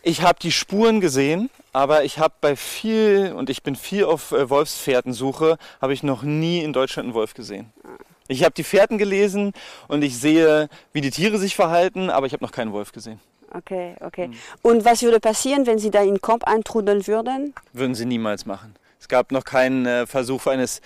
[0.04, 4.30] Ich habe die Spuren gesehen, aber ich habe bei viel, und ich bin viel auf
[4.30, 7.72] äh, Wolfsfährtensuche, habe ich noch nie in Deutschland einen Wolf gesehen.
[8.28, 9.54] Ich habe die Fährten gelesen
[9.88, 13.18] und ich sehe, wie die Tiere sich verhalten, aber ich habe noch keinen Wolf gesehen.
[13.52, 14.30] Okay, okay.
[14.62, 17.54] Und was würde passieren, wenn sie da in den Kamp eintrudeln würden?
[17.72, 18.74] Würden sie niemals machen.
[19.00, 20.80] Es gab noch keinen äh, Versuch eines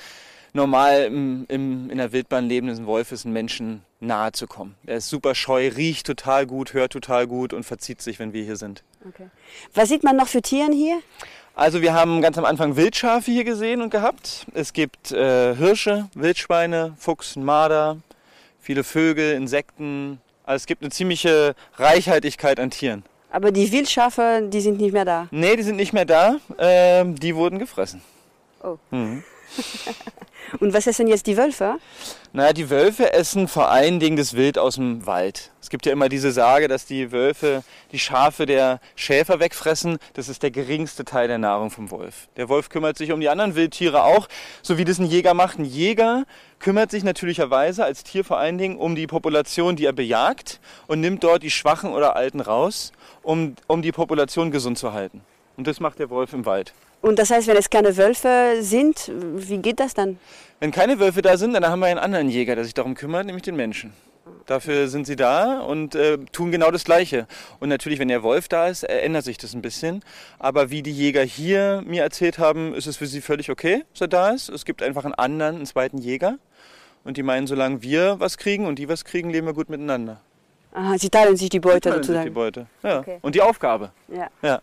[0.53, 4.75] normal im, im, in der Wildbahn lebenden Wolfes, einen Menschen nahe zu kommen.
[4.87, 8.44] Er ist super scheu, riecht total gut, hört total gut und verzieht sich, wenn wir
[8.44, 8.83] hier sind.
[9.09, 9.29] Okay.
[9.75, 11.01] Was sieht man noch für Tieren hier?
[11.55, 14.46] Also wir haben ganz am Anfang Wildschafe hier gesehen und gehabt.
[14.55, 17.98] Es gibt äh, Hirsche, Wildschweine, Fuchs, Marder,
[18.61, 20.18] viele Vögel, Insekten.
[20.53, 23.05] Also es gibt eine ziemliche Reichhaltigkeit an Tieren.
[23.31, 25.27] Aber die Wildschafe, die sind nicht mehr da.
[25.31, 26.37] Nee, die sind nicht mehr da.
[26.59, 28.03] Ähm, die wurden gefressen.
[28.62, 28.77] Oh.
[28.91, 29.25] Mhm.
[30.61, 31.77] Und was essen jetzt die Wölfe?
[32.33, 35.51] Naja, die Wölfe essen vor allen Dingen das Wild aus dem Wald.
[35.61, 37.62] Es gibt ja immer diese Sage, dass die Wölfe
[37.93, 39.99] die Schafe der Schäfer wegfressen.
[40.15, 42.29] Das ist der geringste Teil der Nahrung vom Wolf.
[42.37, 44.29] Der Wolf kümmert sich um die anderen Wildtiere auch,
[44.62, 45.59] so wie das ein Jäger macht.
[45.59, 46.25] Ein Jäger
[46.59, 51.01] kümmert sich natürlicherweise als Tier vor allen Dingen um die Population, die er bejagt und
[51.01, 55.23] nimmt dort die Schwachen oder Alten raus, um, um die Population gesund zu halten.
[55.57, 56.73] Und das macht der Wolf im Wald.
[57.03, 60.19] Und das heißt, wenn es keine Wölfe sind, wie geht das dann?
[60.61, 63.27] Wenn keine Wölfe da sind, dann haben wir einen anderen Jäger, der sich darum kümmert,
[63.27, 63.93] nämlich den Menschen.
[64.47, 67.27] Dafür sind sie da und äh, tun genau das Gleiche.
[67.59, 70.05] Und natürlich, wenn der Wolf da ist, äh, ändert sich das ein bisschen.
[70.38, 74.03] Aber wie die Jäger hier mir erzählt haben, ist es für sie völlig okay, dass
[74.03, 74.49] er da ist.
[74.49, 76.38] Es gibt einfach einen anderen, einen zweiten Jäger.
[77.05, 80.21] Und die meinen, solange wir was kriegen und die was kriegen, leben wir gut miteinander.
[80.73, 82.27] Aha, sie teilen sich die Beute Teilen sich sozusagen.
[82.27, 82.67] Die Beute.
[82.85, 83.01] Ja.
[83.01, 83.19] Okay.
[83.23, 83.91] Und die Aufgabe.
[84.09, 84.29] Ja.
[84.43, 84.61] Ja.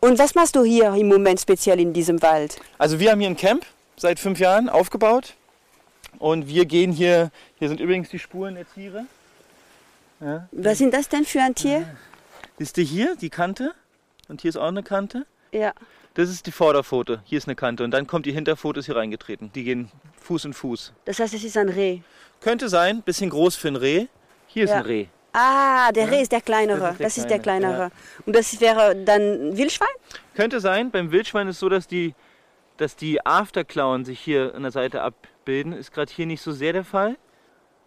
[0.00, 2.60] Und was machst du hier im Moment speziell in diesem Wald?
[2.78, 5.34] Also wir haben hier ein Camp seit fünf Jahren aufgebaut.
[6.18, 9.06] Und wir gehen hier, hier sind übrigens die Spuren der Tiere.
[10.20, 10.48] Ja.
[10.52, 11.86] Was sind das denn für ein Tier?
[12.58, 13.74] Siehst du hier die Kante?
[14.28, 15.26] Und hier ist auch eine Kante.
[15.52, 15.72] Ja.
[16.14, 17.22] Das ist die Vorderpfote.
[17.24, 17.84] Hier ist eine Kante.
[17.84, 19.52] Und dann kommt die Hinterpfote ist hier reingetreten.
[19.54, 20.92] Die gehen Fuß in Fuß.
[21.04, 22.00] Das heißt, es ist ein Reh.
[22.40, 24.06] Könnte sein, bisschen groß für ein Reh.
[24.48, 24.76] Hier ist Ja.
[24.78, 25.06] ein Reh.
[25.32, 26.80] Ah, der Reh ist der kleinere.
[26.80, 27.90] Das ist der Das ist der Kleine, kleinere.
[28.26, 29.88] Und das wäre dann Wildschwein?
[30.34, 32.14] Könnte sein, beim Wildschwein ist es so, dass die,
[32.76, 35.72] dass die Afterklauen sich hier an der Seite abbilden.
[35.72, 37.16] Ist gerade hier nicht so sehr der Fall.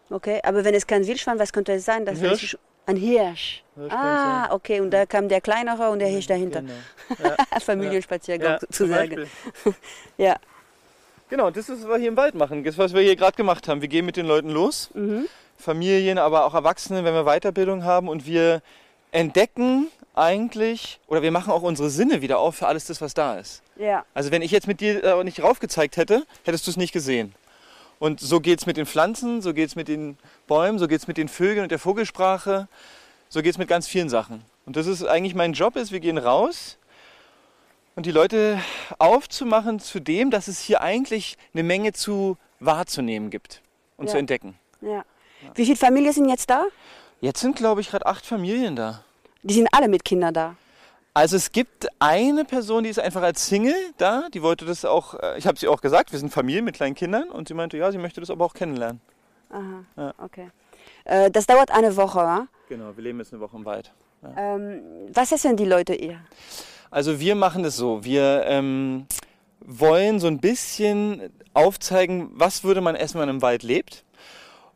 [0.10, 2.06] Okay, aber wenn es kein Wildschwein, was könnte es sein?
[2.06, 2.58] Das Ein Hirsch?
[2.86, 3.64] Ein Hirsch.
[3.76, 4.80] Kann Ah, okay.
[4.82, 6.62] Und da kam der kleinere und der Hirsch dahinter.
[6.62, 6.74] Genau.
[7.52, 7.60] Ja.
[7.60, 9.28] Familienspaziergang Ja, sozusagen.
[10.18, 10.36] Ja.
[11.30, 12.64] Genau, das ist, was wir hier im Wald machen.
[12.64, 13.82] Das ist, was wir hier gerade gemacht haben.
[13.82, 15.28] Wir gehen mit den Leuten los, Mhm.
[15.62, 18.62] Familien, aber auch Erwachsene, wenn wir Weiterbildung haben und wir
[19.12, 23.36] entdecken eigentlich, oder wir machen auch unsere Sinne wieder auf für alles das, was da
[23.38, 23.62] ist.
[23.78, 24.06] Ja.
[24.14, 27.34] Also wenn ich jetzt mit dir äh, nicht raufgezeigt hätte, hättest du es nicht gesehen.
[28.00, 31.00] Und so geht es mit den Pflanzen, so geht es mit den Bäumen, so geht
[31.02, 32.68] es mit den Vögeln und der Vogelsprache,
[33.30, 34.44] so geht es mit ganz vielen Sachen.
[34.66, 36.78] Und das ist eigentlich mein Job ist, wir gehen raus
[37.96, 38.60] und die Leute
[38.98, 43.62] aufzumachen zu dem, dass es hier eigentlich eine Menge zu wahrzunehmen gibt
[43.98, 44.12] und Ja.
[44.14, 44.56] zu entdecken.
[44.82, 45.04] ja.
[45.56, 46.66] Wie viele Familien sind jetzt da?
[47.20, 49.04] Jetzt sind, glaube ich, gerade acht Familien da.
[49.44, 50.56] Die sind alle mit Kindern da.
[51.14, 55.14] Also es gibt eine Person, die ist einfach als Single da, die wollte das auch,
[55.16, 57.78] äh, ich habe sie auch gesagt, wir sind Familie mit kleinen Kindern und sie meinte,
[57.78, 59.02] ja, sie möchte das aber auch kennenlernen.
[59.50, 59.84] Aha.
[59.98, 60.14] Ja.
[60.18, 60.50] Okay.
[61.04, 62.20] Äh, das dauert eine Woche.
[62.20, 62.48] wa?
[62.70, 63.92] Genau, wir leben jetzt eine Woche im Wald.
[64.38, 66.22] Ähm, was essen die Leute hier?
[66.92, 69.08] Also wir machen das so, wir ähm,
[69.60, 74.06] wollen so ein bisschen aufzeigen, was würde man essen, wenn man im Wald lebt.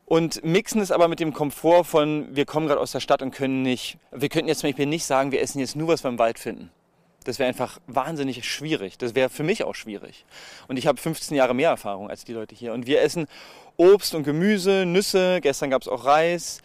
[0.06, 3.32] Und mixen es aber mit dem Komfort von, wir kommen gerade aus der Stadt und
[3.32, 6.10] können nicht, wir könnten jetzt zum Beispiel nicht sagen, wir essen jetzt nur, was wir
[6.10, 6.70] im Wald finden.
[7.24, 9.00] Das wäre einfach wahnsinnig schwierig.
[9.00, 10.26] Das wäre für mich auch schwierig.
[10.68, 12.72] Und ich habe 15 Jahre mehr Erfahrung als die Leute hier.
[12.72, 13.26] Und wir essen
[13.78, 16.60] Obst und Gemüse, Nüsse, gestern gab es auch Reis,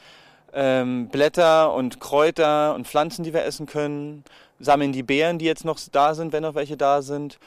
[0.53, 4.23] ähm, Blätter und Kräuter und Pflanzen, die wir essen können,
[4.59, 7.39] sammeln die Beeren, die jetzt noch da sind, wenn noch welche da sind.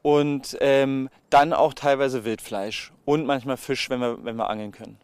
[0.00, 4.98] Und ähm, dann auch teilweise Wildfleisch und manchmal Fisch, wenn wir, wenn wir angeln können.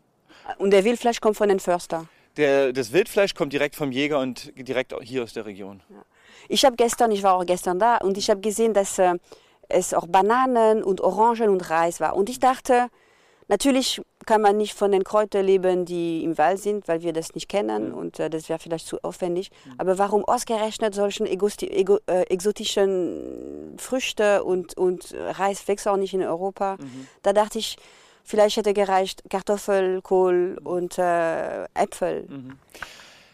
[0.56, 2.06] Und der Wildfleisch kommt von den Förster.
[2.36, 5.82] Der, das Wildfleisch kommt direkt vom Jäger und direkt hier aus der Region.
[6.48, 9.14] Ich habe gestern, ich war auch gestern da und ich habe gesehen, dass äh,
[9.68, 12.16] es auch Bananen und Orangen und Reis war.
[12.16, 12.88] Und ich dachte,
[13.48, 17.34] natürlich kann man nicht von den Kräutern leben, die im Wald sind, weil wir das
[17.34, 19.50] nicht kennen und äh, das wäre vielleicht zu aufwendig.
[19.76, 21.48] Aber warum ausgerechnet solchen ego,
[22.06, 26.76] äh, exotischen Früchte und, und Reis wächst auch nicht in Europa?
[27.22, 27.76] Da dachte ich,
[28.28, 32.28] vielleicht hätte gereicht Kartoffel, Kohl und äh, Äpfel.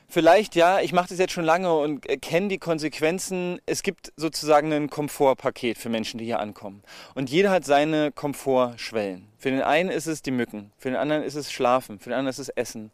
[0.09, 3.59] Vielleicht ja, ich mache das jetzt schon lange und kenne die Konsequenzen.
[3.67, 6.85] Es gibt sozusagen ein Komfortpaket für Menschen, die hier ankommen.
[7.17, 9.27] Und jeder hat seine Komfortschwellen.
[9.39, 12.19] Für den einen ist es die Mücken, für den anderen ist es Schlafen, für den
[12.19, 12.93] anderen ist es Essen.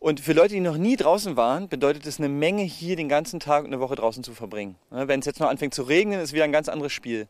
[0.00, 3.40] Und für Leute, die noch nie draußen waren, bedeutet es eine Menge, hier den ganzen
[3.40, 4.76] Tag und eine Woche draußen zu verbringen.
[4.90, 7.28] Ne, Wenn es jetzt noch anfängt zu regnen, ist wieder ein ganz anderes Spiel.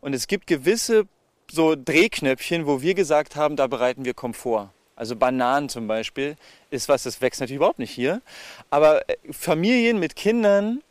[0.00, 1.06] Und es gibt gewisse
[1.50, 4.70] so Drehknöpfchen, wo wir gesagt haben, da bereiten wir Komfort.
[4.96, 6.36] Also Bananen zum Beispiel
[6.70, 8.20] ist was, das wächst natürlich überhaupt nicht hier.
[8.68, 10.82] Aber äh, Familien mit Kindern,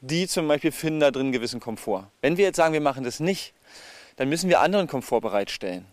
[0.00, 2.10] die zum Beispiel finden da drin gewissen Komfort.
[2.20, 3.54] Wenn wir jetzt sagen, wir machen das nicht,
[4.16, 5.86] dann müssen wir anderen Komfort bereitstellen.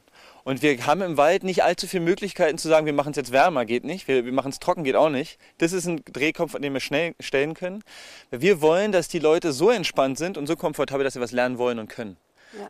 [0.44, 3.32] Und wir haben im Wald nicht allzu viele Möglichkeiten zu sagen, wir machen es jetzt
[3.32, 4.08] wärmer, geht nicht.
[4.08, 5.38] Wir, wir machen es trocken, geht auch nicht.
[5.60, 7.84] Das ist ein Drehkopf, den wir schnell stellen können.
[8.32, 11.60] Wir wollen, dass die Leute so entspannt sind und so komfortabel, dass sie was lernen
[11.60, 12.18] wollen und können.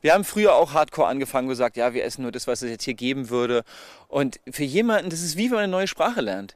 [0.01, 2.69] Wir haben früher auch hardcore angefangen und gesagt, ja, wir essen nur das, was es
[2.69, 3.63] jetzt hier geben würde.
[4.07, 6.55] Und für jemanden, das ist wie wenn man eine neue Sprache lernt.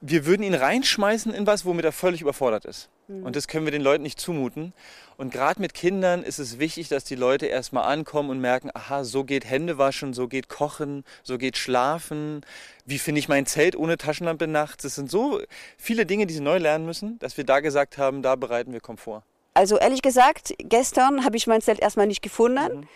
[0.00, 2.88] Wir würden ihn reinschmeißen in was, womit er völlig überfordert ist.
[3.10, 4.72] Und das können wir den Leuten nicht zumuten.
[5.16, 9.02] Und gerade mit Kindern ist es wichtig, dass die Leute erstmal ankommen und merken, aha,
[9.02, 12.42] so geht Hände waschen, so geht Kochen, so geht Schlafen.
[12.86, 14.84] Wie finde ich mein Zelt ohne Taschenlampe nachts?
[14.84, 15.40] Das sind so
[15.76, 18.80] viele Dinge, die sie neu lernen müssen, dass wir da gesagt haben, da bereiten wir
[18.80, 19.24] Komfort.
[19.54, 22.86] Also ehrlich gesagt, gestern habe ich mein Zelt erstmal nicht gefunden.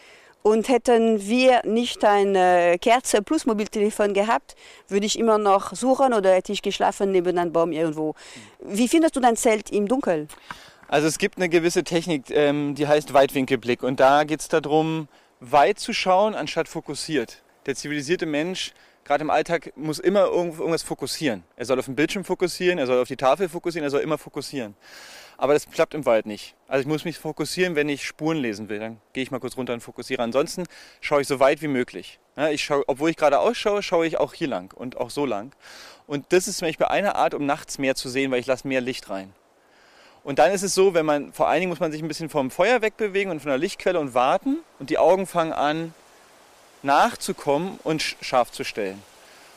[0.47, 4.57] Und hätten wir nicht eine Kerze plus Mobiltelefon gehabt,
[4.88, 8.14] würde ich immer noch suchen oder hätte ich geschlafen neben einem Baum irgendwo.
[8.61, 10.29] Wie findest du dein Zelt im Dunkeln?
[10.88, 13.83] Also es gibt eine gewisse Technik, ähm, die heißt Weitwinkelblick.
[13.83, 15.09] Und da geht es darum,
[15.40, 17.43] weit zu schauen, anstatt fokussiert.
[17.64, 21.45] Der zivilisierte Mensch, gerade im Alltag, muss immer irgendwas fokussieren.
[21.57, 24.19] Er soll auf den Bildschirm fokussieren, er soll auf die Tafel fokussieren, er soll immer
[24.19, 24.75] fokussieren.
[25.37, 26.55] Aber das klappt im Wald nicht.
[26.69, 28.79] Also ich muss mich fokussieren, wenn ich Spuren lesen will.
[28.79, 30.23] Dann gehe ich mal kurz runter und fokussiere.
[30.23, 30.64] Ansonsten
[31.01, 32.21] schaue ich so weit wie möglich.
[32.51, 35.55] Ich schaue, obwohl ich gerade ausschaue, schaue ich auch hier lang und auch so lang.
[36.07, 38.67] Und das ist zum Beispiel eine Art, um nachts mehr zu sehen, weil ich lasse
[38.69, 39.33] mehr Licht rein.
[40.23, 42.31] Und dann ist es so, wenn man, vor allen Dingen muss man sich ein bisschen
[42.31, 44.59] vom Feuer wegbewegen und von der Lichtquelle und warten.
[44.79, 45.93] Und die Augen fangen an,
[46.85, 49.03] nachzukommen und sch- scharf zu stellen.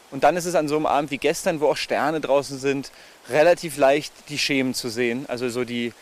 [0.10, 2.92] Und dann ist es an so einem Abend wie gestern, wo auch Sterne draußen sind,
[3.30, 5.26] relativ leicht die Schemen zu sehen.
[5.28, 5.94] Also so die,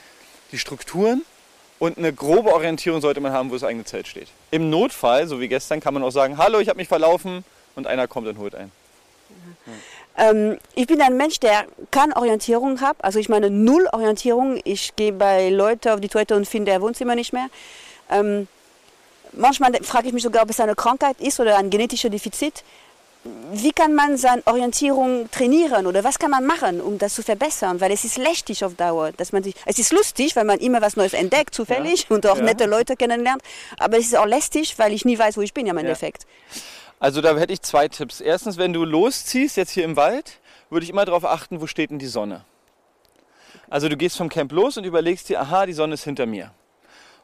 [0.52, 1.24] die Strukturen.
[1.78, 4.28] Und eine grobe Orientierung sollte man haben, wo das eigene Zelt steht.
[4.52, 7.44] Im Notfall, so wie gestern, kann man auch sagen, hallo, ich habe mich verlaufen.
[7.76, 8.72] Und einer kommt und holt ein.
[10.18, 12.96] Ähm, ich bin ein Mensch, der keine Orientierung hat.
[13.00, 14.62] Also ich meine null Orientierung.
[14.64, 17.48] Ich gehe bei Leuten auf die Toilette und finde ihr Wohnzimmer nicht mehr.
[18.10, 18.48] Ähm,
[19.34, 22.64] manchmal frage ich mich sogar, ob es eine Krankheit ist oder ein genetisches Defizit.
[23.54, 27.82] wie kann man seine Orientierung trainieren oder was kann man machen, um das zu verbessern?
[27.82, 30.80] Weil es ist lästig auf Dauer, dass man sich, es ist lustig, weil man immer
[30.80, 32.44] was Neues entdeckt, zufällig und auch Ja.
[32.44, 33.42] nette Leute kennenlernt,
[33.80, 35.82] aber es ist auch lästig, weil ich nie weiß, wo ich bin, ja, im Ja.
[35.82, 36.28] Endeffekt.
[37.00, 38.22] Also da hätte ich zwei Tipps.
[38.22, 40.38] Erstens, wenn du losziehst, jetzt hier im Wald,
[40.70, 42.46] würde ich immer darauf achten, wo steht denn die Sonne.
[43.72, 46.52] Also du gehst vom Camp los und überlegst dir, aha, die Sonne ist hinter mir.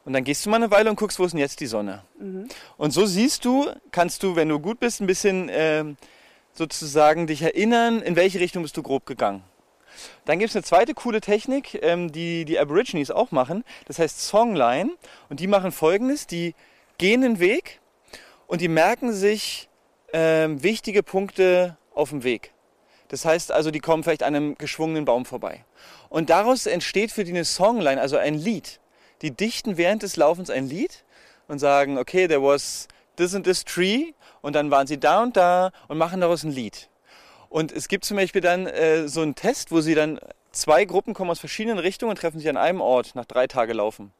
[0.04, 2.02] Und dann gehst du mal eine Weile und guckst, wo ist denn jetzt die Sonne.
[2.76, 5.96] Und so siehst du, kannst du, wenn du gut bist, ein bisschen ähm,
[6.52, 9.44] sozusagen dich erinnern, in welche Richtung bist du grob gegangen.
[10.24, 13.64] Dann gibt es eine zweite coole Technik, ähm, die die Aborigines auch machen.
[13.86, 14.90] Das heißt Songline.
[15.28, 16.54] Und die machen folgendes: Die
[16.98, 17.80] gehen den Weg
[18.46, 19.68] und die merken sich
[20.12, 22.52] ähm, wichtige Punkte auf dem Weg.
[23.08, 25.64] Das heißt also, die kommen vielleicht an einem geschwungenen Baum vorbei.
[26.08, 28.80] Und daraus entsteht für die eine Songline, also ein Lied.
[29.22, 31.04] Die dichten während des Laufens ein Lied
[31.48, 35.36] und sagen, okay, there was this and this tree und dann waren sie da und
[35.36, 36.88] da und machen daraus ein Lied.
[37.48, 40.18] Und es gibt zum Beispiel dann äh, so einen Test, wo sie dann
[40.52, 43.76] zwei Gruppen kommen aus verschiedenen Richtungen und treffen sich an einem Ort nach drei Tagen
[43.76, 44.12] Laufen.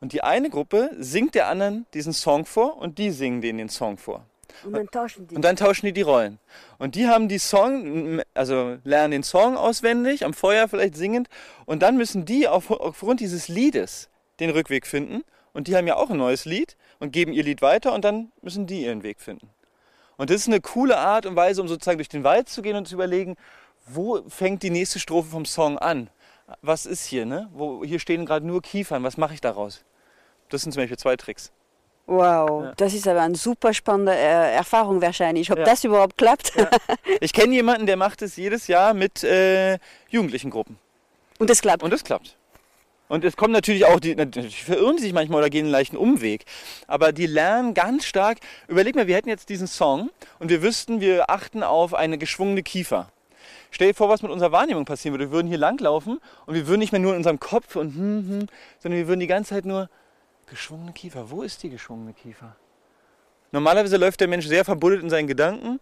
[0.00, 3.68] Und die eine Gruppe singt der anderen diesen Song vor und die singen denen den
[3.68, 4.26] Song vor.
[4.62, 5.34] Und dann tauschen die.
[5.34, 6.38] Und dann tauschen die die Rollen.
[6.78, 11.28] Und die haben die Song, also lernen den Song auswendig, am Feuer vielleicht singend.
[11.66, 15.22] Und dann müssen die auf, aufgrund dieses Liedes den Rückweg finden.
[15.52, 18.32] Und die haben ja auch ein neues Lied und geben ihr Lied weiter und dann
[18.42, 19.48] müssen die ihren Weg finden.
[20.16, 22.76] Und das ist eine coole Art und Weise, um sozusagen durch den Wald zu gehen
[22.76, 23.36] und zu überlegen,
[23.86, 26.08] wo fängt die nächste Strophe vom Song an?
[26.62, 27.24] Was ist hier?
[27.26, 27.48] Ne?
[27.52, 29.84] Wo, hier stehen gerade nur Kiefern, was mache ich daraus?
[30.50, 31.52] Das sind zum Beispiel zwei Tricks.
[32.06, 32.72] Wow, Ja.
[32.76, 35.64] das ist aber eine super spannende äh, Erfahrung wahrscheinlich, ob Ja.
[35.64, 36.52] das überhaupt klappt.
[37.20, 39.78] Ich kenne jemanden, der macht es jedes Jahr mit äh,
[40.10, 40.78] jugendlichen Gruppen.
[41.38, 41.82] Und es klappt.
[41.82, 42.36] Und es klappt.
[43.08, 46.44] Und es kommen natürlich auch, die natürlich verirren sich manchmal oder gehen einen leichten Umweg.
[46.86, 48.38] Aber die lernen ganz stark.
[48.66, 52.62] Überleg mal, wir hätten jetzt diesen Song und wir wüssten, wir achten auf eine geschwungene
[52.62, 53.10] Kiefer.
[53.70, 55.30] Stell dir vor, was mit unserer Wahrnehmung passieren würde.
[55.30, 58.28] Wir würden hier langlaufen und wir würden nicht mehr nur in unserem Kopf und hm,
[58.28, 58.46] hm,
[58.78, 59.90] sondern wir würden die ganze Zeit nur
[60.46, 61.30] geschwungene Kiefer.
[61.30, 62.56] Wo ist die geschwungene Kiefer?
[63.52, 65.78] Normalerweise läuft der Mensch sehr verbuddelt in seinen Gedanken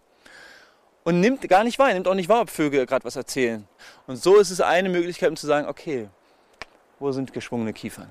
[1.04, 3.66] und nimmt gar nicht wahr, nimmt auch nicht wahr, ob Vögel gerade was erzählen.
[4.06, 6.08] Und so ist es eine Möglichkeit, um zu sagen, okay,
[7.02, 8.08] wo sind geschwungene Kiefern?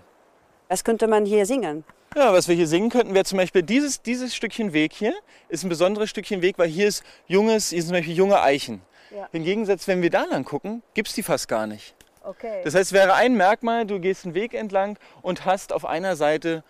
[0.69, 1.84] Was könnte man hier singen?
[2.15, 5.13] Ja, was wir hier singen könnten, wäre zum Beispiel dieses, dieses Stückchen Weg hier,
[5.49, 8.82] ist ein besonderes Stückchen Weg, weil hier ist junges, hier sind zum Beispiel junge Eichen.
[9.15, 9.27] Ja.
[9.32, 11.95] Im Gegensatz, wenn wir da lang gucken, gibt es die fast gar nicht.
[12.23, 12.62] Okay.
[12.63, 16.15] Das heißt, es wäre ein Merkmal, du gehst einen Weg entlang und hast auf einer
[16.15, 16.63] Seite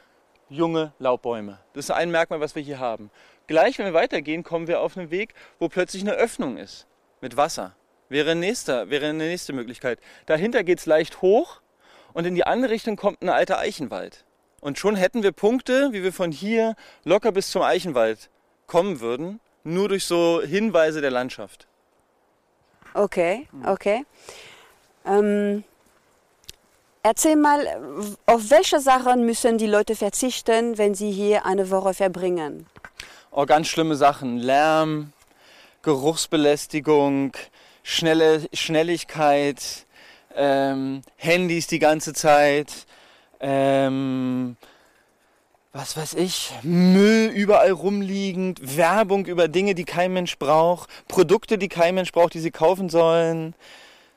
[0.47, 1.59] junge Laubbäume.
[1.73, 3.09] Das ist ein Merkmal, was wir hier haben.
[3.47, 6.87] Gleich, wenn wir weitergehen, kommen wir auf einen Weg, wo plötzlich eine Öffnung ist
[7.19, 7.75] mit Wasser.
[8.09, 9.99] Wäre, nächster, wäre eine nächste Möglichkeit.
[10.25, 11.60] Dahinter geht es leicht hoch
[12.13, 14.25] und in die andere Richtung kommt ein alter Eichenwald.
[14.59, 18.29] Und schon hätten wir Punkte, wie wir von hier locker bis zum Eichenwald
[18.67, 21.67] kommen würden, nur durch so Hinweise der Landschaft.
[22.93, 24.05] Okay, okay.
[25.05, 25.63] Ähm,
[27.03, 32.67] erzähl mal, auf welche Sachen müssen die Leute verzichten, wenn sie hier eine Woche verbringen?
[33.31, 34.37] Oh, ganz schlimme Sachen.
[34.37, 35.13] Lärm,
[35.83, 37.31] Geruchsbelästigung,
[37.81, 39.85] schnelle Schnelligkeit,
[40.35, 42.85] ähm, Handys die ganze Zeit,
[43.39, 44.57] ähm,
[45.73, 51.69] was weiß ich, Müll überall rumliegend, Werbung über Dinge, die kein Mensch braucht, Produkte, die
[51.69, 53.55] kein Mensch braucht, die sie kaufen sollen.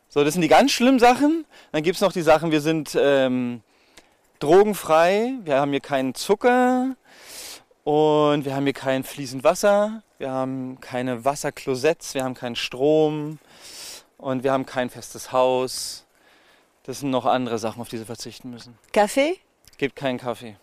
[0.08, 1.44] So, das sind die ganz schlimmen Sachen.
[1.72, 3.62] Dann gibt es noch die Sachen, wir sind ähm,
[4.38, 6.96] drogenfrei, wir haben hier keinen Zucker,
[7.84, 13.38] und wir haben hier kein fließend Wasser, wir haben keine Wasserklosetts, wir haben keinen Strom
[14.16, 16.03] und wir haben kein festes Haus.
[16.84, 18.78] Das sind noch andere Sachen, auf die sie verzichten müssen.
[18.92, 19.38] Kaffee?
[19.70, 20.56] Es gibt keinen Kaffee.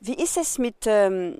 [0.00, 1.38] Wie ist es mit ähm,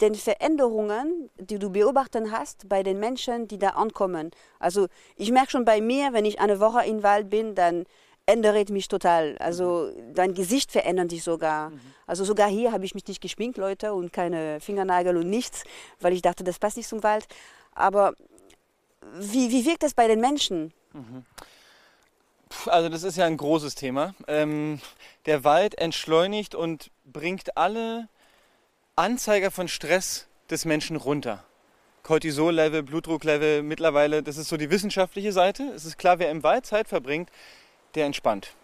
[0.00, 4.32] den Veränderungen, die du beobachten hast bei den Menschen, die da ankommen?
[4.58, 7.84] Also ich merke schon bei mir, wenn ich eine Woche im Wald bin, dann
[8.26, 9.38] ändert mich total.
[9.38, 11.72] Also dein Gesicht verändert sich sogar.
[12.06, 15.62] Also sogar hier habe ich mich nicht geschminkt, Leute, und keine Fingernagel und nichts,
[16.00, 17.26] weil ich dachte, das passt nicht zum Wald.
[17.72, 18.14] Aber
[19.14, 20.72] wie, wie wirkt das bei den Menschen?
[20.92, 21.22] Puh,
[22.66, 24.14] Also das ist ja ein großes Thema.
[24.26, 24.80] Ähm,
[25.26, 28.08] der Wald entschleunigt und bringt alle
[28.96, 31.44] Anzeiger von Stress des Menschen runter.
[32.02, 35.64] Cortisol-Level, Blutdruck-Level, mittlerweile, das ist so die wissenschaftliche Seite.
[35.74, 37.30] Es ist klar, wer im Wald Zeit verbringt,
[37.94, 38.54] der entspannt.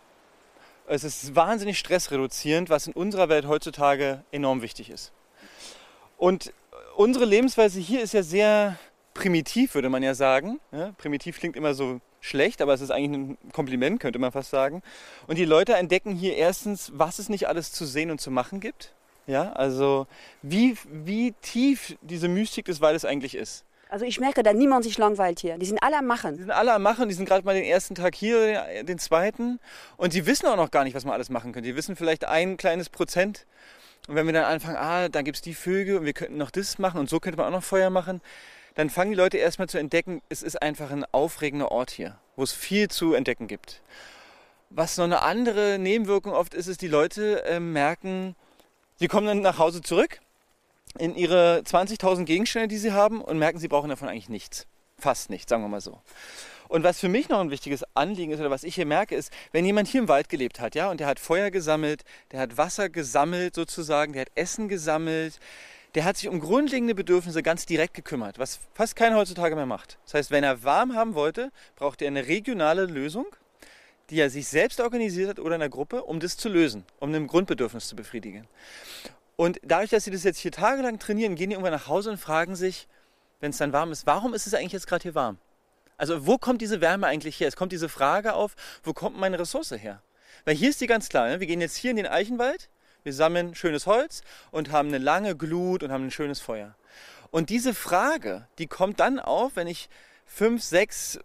[0.88, 5.12] Es ist wahnsinnig stressreduzierend, was in unserer Welt heutzutage enorm wichtig ist.
[6.16, 6.53] Und
[6.96, 8.79] unsere Lebensweise hier ist ja sehr
[9.14, 10.61] primitiv, würde man ja sagen.
[10.72, 14.50] Ja, primitiv klingt immer so schlecht, aber es ist eigentlich ein Kompliment, könnte man fast
[14.50, 14.83] sagen.
[15.26, 18.61] Und die Leute entdecken hier erstens, was es nicht alles zu sehen und zu machen
[18.61, 18.92] gibt.
[19.26, 20.07] Ja, also
[20.42, 23.64] wie, wie tief diese Mystik des Waldes eigentlich ist.
[23.88, 25.59] Also ich merke, dass niemand sich langweilt hier.
[25.59, 26.37] Die sind alle am Die Machen.
[26.37, 29.61] sind alle am Machen, die sind gerade mal den ersten Tag hier, den- zweiten.
[29.96, 31.68] Und die wissen auch noch gar nicht, was man alles machen könnte.
[31.68, 33.46] Die wissen vielleicht ein kleines Prozent.
[34.09, 36.50] Und wenn wir dann anfangen, ah, da gibt es die Vögel und wir könnten noch
[36.50, 38.20] das machen und so könnte man auch noch Feuer machen,
[38.77, 42.45] dann fangen die Leute erstmal zu entdecken, es ist einfach ein aufregender Ort hier, wo
[42.45, 43.83] es viel zu entdecken gibt.
[44.71, 48.37] Was noch eine andere Nebenwirkung oft ist, ist, die Leute äh, merken,
[48.97, 50.21] sie kommen dann nach Hause zurück
[50.99, 54.67] in ihre 20.000 Gegenstände, die sie haben und merken, sie brauchen davon eigentlich nichts.
[54.99, 56.01] Fast nichts, sagen wir mal so.
[56.69, 59.33] Und was für mich noch ein wichtiges Anliegen ist oder was ich hier merke, ist,
[59.53, 62.59] wenn jemand hier im Wald gelebt hat, ja, und der hat Feuer gesammelt, der hat
[62.59, 65.39] Wasser gesammelt sozusagen, der hat Essen gesammelt,
[65.97, 69.99] der hat sich um grundlegende Bedürfnisse ganz direkt gekümmert, was fast keiner heutzutage mehr macht.
[70.05, 73.25] Das heißt, wenn er warm haben wollte, braucht er eine regionale Lösung,
[74.11, 77.15] die er sich selbst organisiert hat oder in einer Gruppe, um das zu lösen, um
[77.15, 78.47] ein Grundbedürfnis zu befriedigen.
[79.37, 82.19] Und dadurch, dass sie das jetzt hier tagelang trainieren, gehen die irgendwann nach Hause und
[82.19, 82.89] fragen sich,
[83.41, 85.39] wenn es dann warm ist, warum ist es eigentlich jetzt gerade hier warm?
[85.97, 87.49] Also wo kommt diese Wärme eigentlich her?
[87.49, 88.55] Es kommt diese Frage auf,
[88.85, 90.03] wo kommt meine Ressource her?
[90.45, 91.41] Weil hier ist die ganz klar, ne?
[91.41, 92.69] wir gehen jetzt hier in den Eichenwald,
[93.07, 96.75] wir sammeln schönes Holz und haben eine lange Glut und haben ein schönes Feuer.
[97.31, 99.88] Und diese Frage, die kommt dann auf, wenn ich
[100.27, 101.19] fünf, sechs,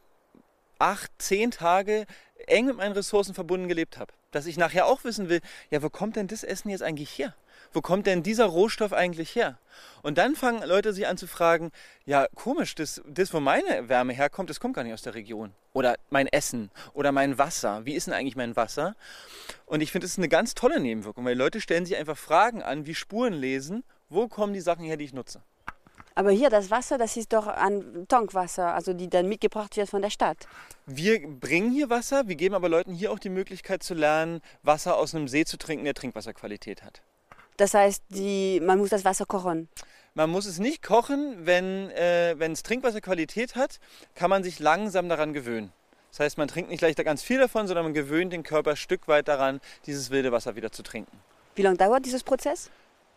[0.79, 2.05] acht, zehn Tage
[2.47, 4.13] eng mit meinen Ressourcen verbunden gelebt habe.
[4.31, 7.35] Dass ich nachher auch wissen will, ja, wo kommt denn das Essen jetzt eigentlich her?
[7.73, 9.57] Wo kommt denn dieser Rohstoff eigentlich her?
[10.01, 11.71] Und dann fangen Leute sich an zu fragen,
[12.05, 15.53] ja, komisch, das, das wo meine Wärme herkommt, das kommt gar nicht aus der Region.
[15.73, 17.85] Oder mein Essen oder mein Wasser.
[17.85, 18.95] Wie ist denn eigentlich mein Wasser?
[19.65, 22.61] Und ich finde, das ist eine ganz tolle Nebenwirkung, weil Leute stellen sich einfach Fragen
[22.61, 25.41] an, wie Spuren lesen, wo kommen die Sachen her, die ich nutze.
[26.13, 30.01] Aber hier das Wasser, das ist doch ein Tankwasser, also die dann mitgebracht wird von
[30.01, 30.45] der Stadt.
[30.85, 34.97] Wir bringen hier Wasser, wir geben aber Leuten hier auch die Möglichkeit zu lernen, Wasser
[34.97, 37.01] aus einem See zu trinken, der Trinkwasserqualität hat.
[37.61, 39.69] Das heißt, die, man muss das Wasser kochen.
[40.15, 43.79] Man muss es nicht kochen, wenn äh, es Trinkwasserqualität hat,
[44.15, 45.71] kann man sich langsam daran gewöhnen.
[46.09, 48.71] Das heißt, man trinkt nicht gleich da ganz viel davon, sondern man gewöhnt den Körper
[48.71, 51.15] ein Stück weit daran, dieses wilde Wasser wieder zu trinken.
[51.53, 52.71] Wie lange dauert dieses Prozess?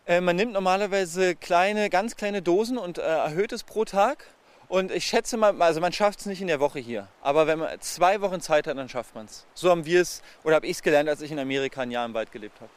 [0.05, 4.27] Äh, man nimmt normalerweise kleine, ganz kleine Dosen und äh, erhöht es pro Tag.
[4.67, 7.07] Und ich schätze mal, also man schafft es nicht in der Woche hier.
[7.23, 9.47] Aber wenn man zwei Wochen Zeit hat, dann schafft man es.
[9.55, 12.05] So haben wir es, oder habe ich es gelernt, als ich in Amerika ein Jahr
[12.05, 12.69] im Wald gelebt habe.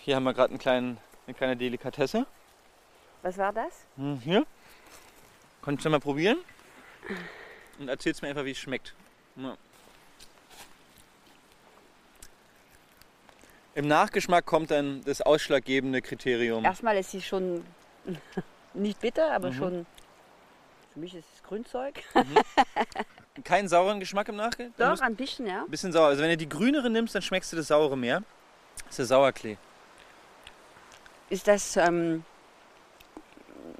[0.00, 2.26] Hier haben wir gerade eine kleine Delikatesse.
[3.22, 3.84] Was war das?
[3.96, 4.46] Hm, Hier.
[5.62, 6.38] Kannst du mal probieren?
[7.78, 8.94] Und erzählst mir einfach, wie es schmeckt.
[9.36, 9.56] Ja.
[13.74, 16.64] Im Nachgeschmack kommt dann das ausschlaggebende Kriterium.
[16.64, 17.64] Erstmal ist sie schon
[18.74, 19.54] nicht bitter, aber Mhm.
[19.54, 19.86] schon.
[20.94, 22.02] Für mich ist es Grünzeug.
[23.44, 24.74] Keinen sauren Geschmack im Nachgang?
[24.76, 25.62] Doch, ein bisschen, ja.
[25.62, 26.08] Ein bisschen sauer.
[26.08, 28.22] Also wenn du die grünere nimmst, dann schmeckst du das saure mehr.
[28.78, 29.56] Das ist der Sauerklee.
[31.30, 32.24] Ist das ähm,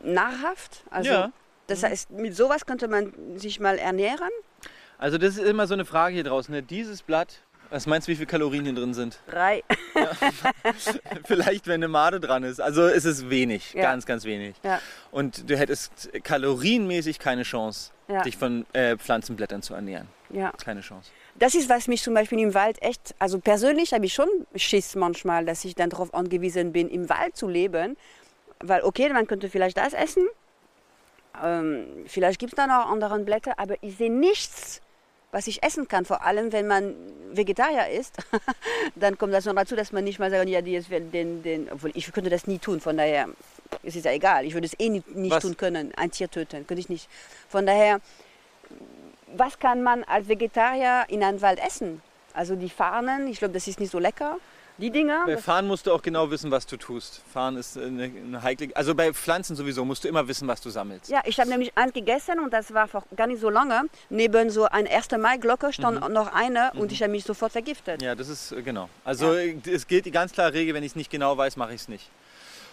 [0.02, 0.84] nahrhaft?
[0.90, 1.32] Also, ja.
[1.66, 4.30] Das heißt, mit sowas könnte man sich mal ernähren?
[4.98, 6.52] Also das ist immer so eine Frage hier draußen.
[6.52, 6.62] Ne?
[6.62, 9.18] Dieses Blatt, was meinst du, wie viele Kalorien hier drin sind?
[9.28, 9.62] Drei.
[11.24, 12.60] Vielleicht, wenn eine Made dran ist.
[12.60, 13.82] Also es ist wenig, Ja.
[13.82, 14.56] ganz, ganz wenig.
[14.62, 14.80] Ja.
[15.10, 18.22] Und du hättest kalorienmäßig keine Chance, Ja.
[18.22, 20.08] dich von äh, Pflanzenblättern zu ernähren.
[20.30, 20.52] Ja.
[20.64, 21.10] Keine Chance.
[21.36, 24.94] Das ist, was mich zum Beispiel im Wald echt, also persönlich habe ich schon Schiss
[24.94, 27.96] manchmal, dass ich dann darauf angewiesen bin, im Wald zu leben.
[28.62, 30.26] Weil, okay, man könnte vielleicht das essen,
[31.42, 34.82] ähm, vielleicht gibt es da noch andere Blätter, aber ich sehe nichts,
[35.32, 36.04] was ich essen kann.
[36.04, 36.94] Vor allem, wenn man
[37.32, 38.16] Vegetarier ist,
[38.96, 41.92] dann kommt das noch dazu, dass man nicht mal sagen, ja, jetzt den, den, obwohl
[41.94, 43.28] ich könnte das nie tun, von daher
[43.82, 44.44] ist es ja egal.
[44.44, 47.08] Ich würde es eh nicht, nicht tun können, ein Tier töten, könnte ich nicht.
[47.48, 48.00] Von daher,
[49.36, 52.02] was kann man als Vegetarier in einem Wald essen?
[52.32, 54.38] Also die Farnen, ich glaube, das ist nicht so lecker.
[54.80, 57.20] Die Dinger, Bei Fahren musst du auch genau wissen, was du tust.
[57.30, 58.74] Fahren ist eine, eine heikle...
[58.74, 61.10] Also bei Pflanzen sowieso musst du immer wissen, was du sammelst.
[61.10, 63.82] ja, ich habe nämlich eins gegessen und das war vor gar nicht so lange.
[64.08, 65.10] Neben so einer 1.
[65.18, 68.00] Mai-Glocke stand noch eine und ich habe mich sofort vergiftet.
[68.00, 68.88] Ja, das ist äh, genau.
[69.04, 71.74] Also äh, es gilt die ganz klare Regel, wenn ich es nicht genau weiß, mache
[71.74, 72.08] ich es nicht.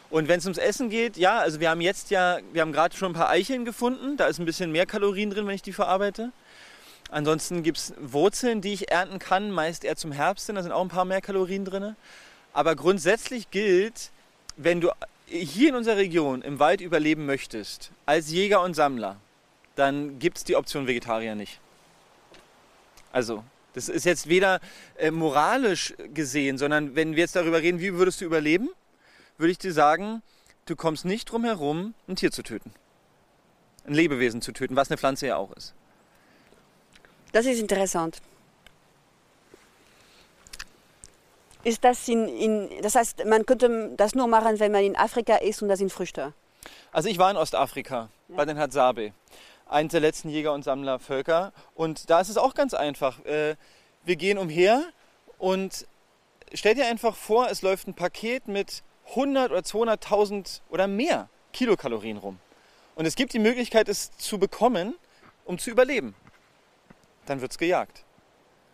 [0.09, 2.95] Und wenn es ums Essen geht, ja, also wir haben jetzt ja, wir haben gerade
[2.95, 4.15] schon ein paar Eicheln gefunden.
[4.15, 6.31] Da ist ein bisschen mehr Kalorien drin, wenn ich die verarbeite.
[7.09, 10.55] Ansonsten gibt es Wurzeln, die ich ernten kann, meist eher zum Herbst hin.
[10.55, 11.95] Da sind auch ein paar mehr Kalorien drin.
[12.53, 14.11] Aber grundsätzlich gilt,
[14.57, 14.91] wenn du
[15.27, 19.17] hier in unserer Region im Wald überleben möchtest, als Jäger und Sammler,
[19.75, 21.59] dann gibt es die Option Vegetarier nicht.
[23.11, 24.59] Also, das ist jetzt weder
[24.97, 28.69] äh, moralisch gesehen, sondern wenn wir jetzt darüber reden, wie würdest du überleben,
[29.37, 30.23] würde ich dir sagen,
[30.65, 32.71] du kommst nicht drum herum, ein Tier zu töten.
[33.85, 35.73] Ein Lebewesen zu töten, was eine Pflanze ja auch ist.
[37.31, 38.19] Das ist interessant.
[41.63, 45.35] Ist das in, in, das heißt, man könnte das nur machen, wenn man in Afrika
[45.35, 46.33] ist und das sind Früchte.
[46.91, 49.13] Also ich war in Ostafrika bei den Hadzabe,
[49.67, 51.51] eines der letzten Jäger- und Sammlervölker.
[51.75, 53.23] Und da ist es auch ganz einfach.
[53.25, 53.55] Äh,
[54.05, 54.81] Wir gehen umher
[55.37, 55.85] und
[56.53, 62.17] stell dir einfach vor, es läuft ein Paket mit 100 oder 200.000 oder mehr Kilokalorien
[62.17, 62.39] rum.
[62.95, 64.95] Und es gibt die Möglichkeit, es zu bekommen,
[65.43, 66.15] um zu überleben.
[67.27, 68.03] Dann wird es gejagt.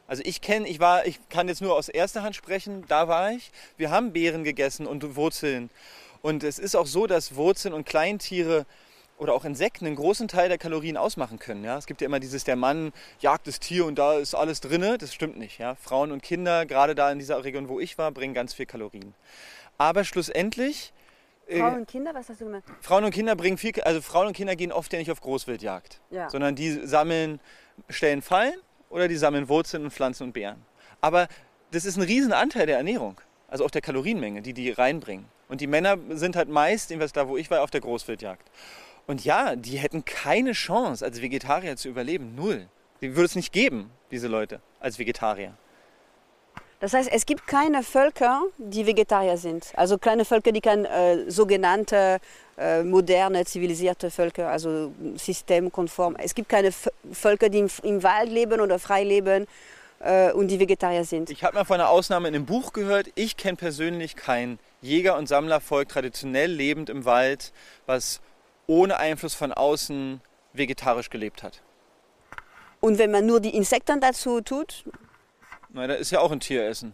[0.08, 3.32] Also ich kenne, ich war, ich kann jetzt nur aus erster Hand sprechen, da war
[3.32, 3.51] ich.
[3.78, 5.70] Wir haben Beeren gegessen und Wurzeln.
[6.22, 8.66] Und es ist auch so, dass Wurzeln und Kleintiere
[9.18, 11.64] oder auch Insekten einen großen Teil der Kalorien ausmachen können.
[11.64, 11.78] Ja?
[11.78, 14.97] Es gibt ja immer dieses, der Mann jagt das Tier und da ist alles drinne.
[14.97, 15.60] Das stimmt nicht.
[15.60, 15.76] Ja?
[15.76, 19.14] Frauen und Kinder, gerade da in dieser Region, wo ich war, bringen ganz viel Kalorien.
[19.78, 20.93] Aber schlussendlich,
[21.47, 22.64] äh, Frauen und Kinder, was hast du gemeint?
[22.82, 25.99] Frauen und Kinder bringen viel, also Frauen und Kinder gehen oft ja nicht auf Großwildjagd,
[26.10, 26.30] Ja.
[26.30, 27.39] sondern die sammeln,
[27.89, 28.55] stellen Fallen
[28.89, 30.63] oder die sammeln Wurzeln und Pflanzen und Beeren.
[31.01, 31.28] Aber
[31.71, 35.26] das ist ein Riesenanteil der Ernährung, also auch der Kalorienmenge, die die reinbringen.
[35.49, 38.49] Und die Männer sind halt meist, jedenfalls da wo ich war, auf der Großwildjagd.
[39.05, 42.67] Und ja, die hätten keine Chance als Vegetarier zu überleben, null.
[43.01, 45.53] Die würde es nicht geben, diese Leute, als Vegetarier.
[46.80, 49.71] Das heißt, es gibt keine Völker, die Vegetarier sind.
[49.76, 52.19] Also kleine Völker, die kein äh, sogenannte
[52.84, 56.16] moderne, zivilisierte Völker, also systemkonform.
[56.18, 56.72] Es gibt keine
[57.12, 59.47] Völker, die im, Wald leben oder frei leben
[59.99, 61.30] äh, und die Vegetarier sind.
[61.30, 63.08] Ich habe mal von einer Ausnahme in einem Buch gehört.
[63.16, 67.54] Ich kenne persönlich kein Jäger- und Sammlervolk, traditionell lebend im Wald,
[67.86, 68.22] was
[68.68, 70.22] ohne Einfluss von außen
[70.54, 71.62] vegetarisch gelebt hat.
[72.80, 74.84] Und wenn man nur die Insekten dazu tut,
[75.70, 76.93] Na, da ist ja auch ein Tieressen.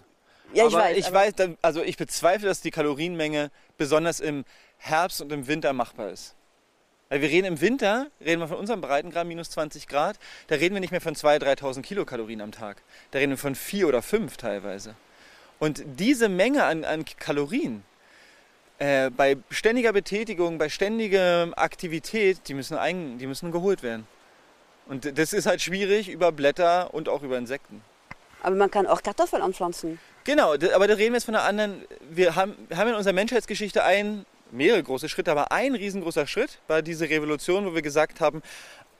[0.53, 0.97] ja, ich aber weiß.
[0.97, 4.45] ich weiß, also ich bezweifle, dass die Kalorienmenge besonders im
[4.79, 6.35] Herbst und im Winter machbar ist.
[7.09, 10.17] Weil wir reden im Winter, reden wir von unserem Breitengrad minus 20 Grad,
[10.47, 12.81] da reden wir nicht mehr von 2.000, 3.000 Kilokalorien am Tag.
[13.11, 14.95] Da reden wir von 4 oder 5 teilweise.
[15.57, 17.83] Und diese Menge an, an Kalorien
[18.77, 24.07] äh, bei ständiger Betätigung, bei ständiger Aktivität, die müssen, ein, die müssen geholt werden.
[24.87, 27.81] Und das ist halt schwierig über Blätter und auch über Insekten.
[28.41, 29.99] aber man kann auch Kartoffeln anpflanzen.
[30.23, 31.83] Genau, aber da reden wir jetzt von einer anderen.
[32.09, 36.59] Wir haben, wir haben in unserer Menschheitsgeschichte ein, mehrere große Schritte, aber ein riesengroßer Schritt
[36.67, 38.41] war diese Revolution, wo wir gesagt haben,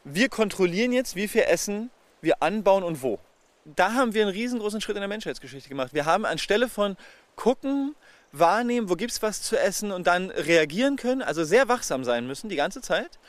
[0.04, 1.89] wir kontrollieren jetzt, wie viel Essen
[2.22, 3.20] wir anbauen und wo.
[3.66, 5.93] Da haben wir einen riesengroßen Schritt in der Menschheitsgeschichte gemacht.
[5.93, 6.97] Wir haben anstelle von
[7.36, 7.95] gucken,
[8.32, 12.28] wahrnehmen, wo gibt es was zu essen und dann reagieren können, also sehr wachsam sein
[12.28, 13.20] müssen die ganze Zeit,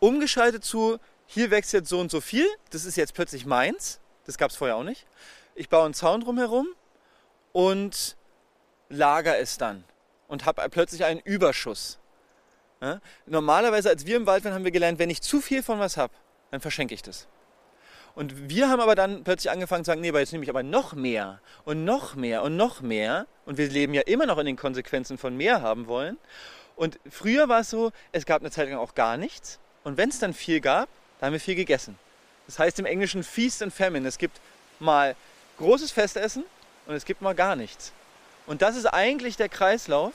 [0.00, 4.38] umgeschaltet zu, hier wächst jetzt so und so viel, das ist jetzt plötzlich meins, das
[4.38, 5.06] gab es vorher auch nicht.
[5.54, 6.68] Ich baue einen Zaun drumherum
[7.52, 8.16] und
[8.88, 9.84] lager es dann
[10.28, 11.98] und habe plötzlich einen Überschuss.
[12.80, 13.00] Ja?
[13.26, 15.96] Normalerweise, als wir im Wald waren, haben wir gelernt, wenn ich zu viel von was
[15.96, 16.12] habe,
[16.50, 17.26] dann verschenke ich das.
[18.14, 20.62] Und wir haben aber dann plötzlich angefangen zu sagen, nee, aber jetzt nehme ich aber
[20.62, 23.26] noch mehr und noch mehr und noch mehr.
[23.44, 26.16] Und wir leben ja immer noch in den Konsequenzen von mehr haben wollen.
[26.76, 29.58] Und früher war es so, es gab eine Zeit lang auch gar nichts.
[29.82, 31.98] Und wenn es dann viel gab, dann haben wir viel gegessen.
[32.46, 34.06] Das heißt im Englischen Feast and Famine.
[34.06, 34.40] Es gibt
[34.78, 35.16] mal
[35.58, 36.44] großes Festessen
[36.86, 37.92] und es gibt mal gar nichts.
[38.46, 40.12] Und das ist eigentlich der Kreislauf,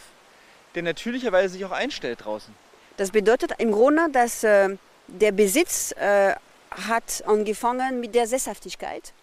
[0.76, 2.54] der natürlicherweise sich auch einstellt draußen.
[2.98, 4.76] Das bedeutet im Grunde, dass äh,
[5.08, 6.36] der Besitz äh,
[6.70, 9.14] hat angefangen mit der Sesshaftigkeit.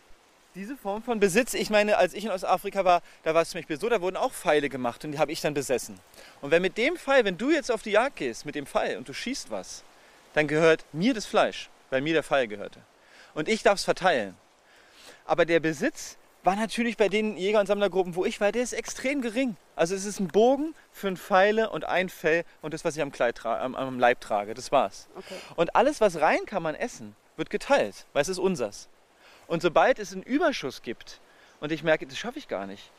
[0.55, 3.59] Diese Form von Besitz, ich meine, als ich in Ostafrika war, da war es zum
[3.61, 6.01] Beispiel so, da wurden auch Pfeile gemacht und die habe ich dann besessen.
[6.41, 8.97] Und wenn mit dem Pfeil, wenn du jetzt auf die Jagd gehst mit dem Pfeil
[8.97, 9.85] und du schießt was,
[10.33, 12.81] dann gehört mir das Fleisch, weil mir der Pfeil gehörte.
[13.35, 14.35] Und ich darf es verteilen.
[15.27, 16.17] Aber der Besitz
[16.47, 19.57] war natürlich bei den Jäger- und Sammlergruppen, wo ich war, der ist extrem gering.
[19.75, 23.11] Also es ist ein Bogen, fünf Pfeile und ein Fell und das, was ich am,
[23.11, 25.09] Kleid tra am, am Leib trage, das war's.
[25.17, 25.35] Okay.
[25.57, 28.89] Und alles, was rein kann man essen, wird geteilt, weil es ist unsers.
[29.49, 31.21] Und sobald es einen Überschuss gibt
[31.61, 32.93] und ich merke, das schaffe ich gar nicht,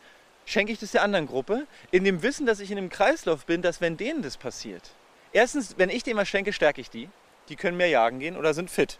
[0.45, 3.61] schenke ich das der anderen Gruppe, in dem Wissen, dass ich in einem Kreislauf bin,
[3.61, 4.91] dass wenn denen das passiert,
[5.31, 7.09] erstens, wenn ich denen was schenke, stärke ich die.
[7.47, 8.99] Die können mehr jagen gehen oder sind fit.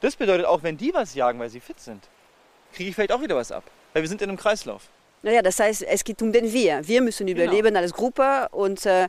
[0.00, 2.08] Das bedeutet auch, wenn die was jagen, weil sie fit sind,
[2.72, 3.64] kriege ich vielleicht auch wieder was ab.
[3.98, 4.82] Weil wir sind in einem Kreislauf.
[5.22, 6.86] Naja, das heißt, es geht um den Wir.
[6.86, 9.08] Wir müssen überleben als Gruppe und äh,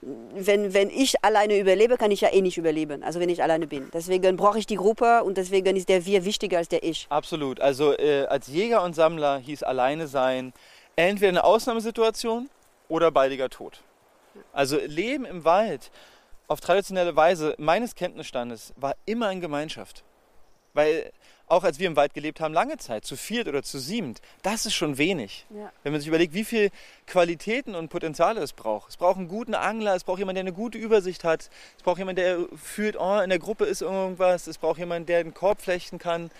[0.00, 3.66] wenn, wenn ich alleine überlebe, kann ich ja eh nicht überleben, also wenn ich alleine
[3.66, 3.90] bin.
[3.92, 7.08] Deswegen brauche ich die Gruppe und deswegen ist der Wir wichtiger als der Ich.
[7.10, 7.58] Absolut.
[7.58, 10.52] Also äh, als Jäger und Sammler hieß alleine sein
[10.94, 12.48] entweder eine Ausnahmesituation
[12.88, 13.80] oder baldiger Tod.
[14.52, 15.90] Also Leben im Wald
[16.46, 20.04] auf traditionelle Weise meines Kenntnisstandes war immer in Gemeinschaft.
[20.74, 21.10] Weil
[21.48, 24.66] auch als wir im Wald gelebt haben, lange Zeit, zu viert oder zu siebend, das
[24.66, 25.46] ist schon wenig.
[25.50, 25.72] Ja.
[25.82, 26.70] Wenn man sich überlegt, wie viel
[27.06, 28.90] Qualitäten und Potenziale es braucht.
[28.90, 31.98] Es braucht einen guten Angler, es braucht jemanden, der eine gute Übersicht hat, es braucht
[31.98, 35.60] jemanden, der fühlt, oh, in der Gruppe ist irgendwas, es braucht jemanden, der einen Korb
[35.60, 36.30] flechten kann.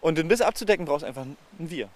[0.00, 1.88] Und um das abzudecken, braucht es einfach ein Wir.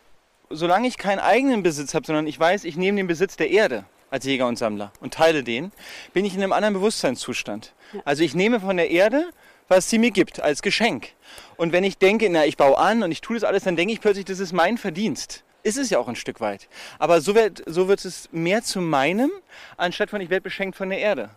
[0.51, 3.84] solange ich keinen eigenen Besitz habe, sondern ich weiß, ich nehme den Besitz der Erde
[4.11, 5.72] als Jäger und Sammler und teile den,
[6.12, 7.72] bin ich in einem anderen Bewusstseinszustand.
[8.05, 9.28] Also ich nehme von der Erde,
[9.68, 11.09] was sie mir gibt, als Geschenk.
[11.57, 13.92] Und wenn ich denke, na, ich baue an und ich tue das alles, dann denke
[13.92, 15.42] ich plötzlich, das ist mein Verdienst.
[15.62, 16.68] Ist es ja auch ein Stück weit.
[16.98, 19.30] Aber so wird, so wird es mehr zu meinem,
[19.76, 21.30] anstatt von ich werde beschenkt von der Erde.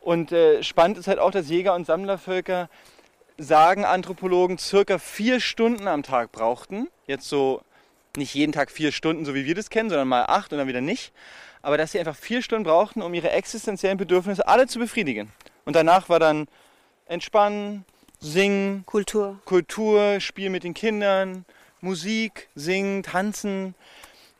[0.00, 2.68] Und äh, spannend ist halt auch, dass Jäger und Sammlervölker
[3.36, 6.88] sagen Anthropologen, circa vier Stunden am Tag brauchten.
[7.06, 7.62] Jetzt so
[8.16, 10.68] nicht jeden Tag vier Stunden, so wie wir das kennen, sondern mal acht und dann
[10.68, 11.12] wieder nicht.
[11.62, 15.30] Aber dass sie einfach vier Stunden brauchten, um ihre existenziellen Bedürfnisse alle zu befriedigen.
[15.64, 16.48] Und danach war dann
[17.06, 17.84] Entspannen,
[18.22, 19.40] Singen, Kultur.
[19.46, 21.46] Kultur, Spiel mit den Kindern,
[21.80, 23.74] Musik, Singen, Tanzen.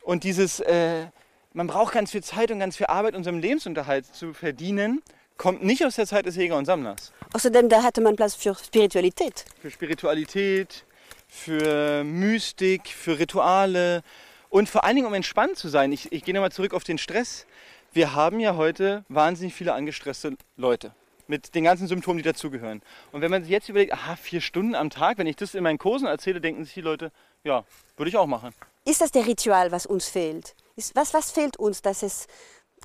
[0.02, 1.06] Und dieses, äh,
[1.54, 5.02] man braucht ganz viel Zeit und ganz viel Arbeit, um seinen Lebensunterhalt zu verdienen,
[5.38, 7.12] kommt nicht aus der Zeit des Jäger und Sammlers.
[7.32, 9.46] Außerdem, da hatte man Platz für Spiritualität.
[9.62, 10.84] Für Spiritualität,
[11.26, 14.02] für Mystik, für Rituale
[14.50, 15.90] und vor allen Dingen, um entspannt zu sein.
[15.92, 17.46] Ich, ich gehe nochmal zurück auf den Stress.
[17.92, 20.92] Wir haben ja heute wahnsinnig viele angestresste Leute
[21.30, 22.82] mit den ganzen Symptomen, die dazugehören.
[23.12, 25.62] Und wenn man sich jetzt überlegt, aha, vier Stunden am Tag, wenn ich das in
[25.62, 27.10] meinen Kursen erzähle, denken sich die Leute,
[27.44, 27.64] ja,
[27.96, 28.52] würde ich auch machen.
[28.84, 30.54] Ist das der Ritual, was uns fehlt?
[30.76, 32.26] Ist, was, was fehlt uns, dass es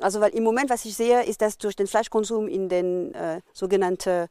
[0.01, 3.41] also weil im Moment, was ich sehe, ist, dass durch den Fleischkonsum in den äh,
[3.53, 4.27] sogenannten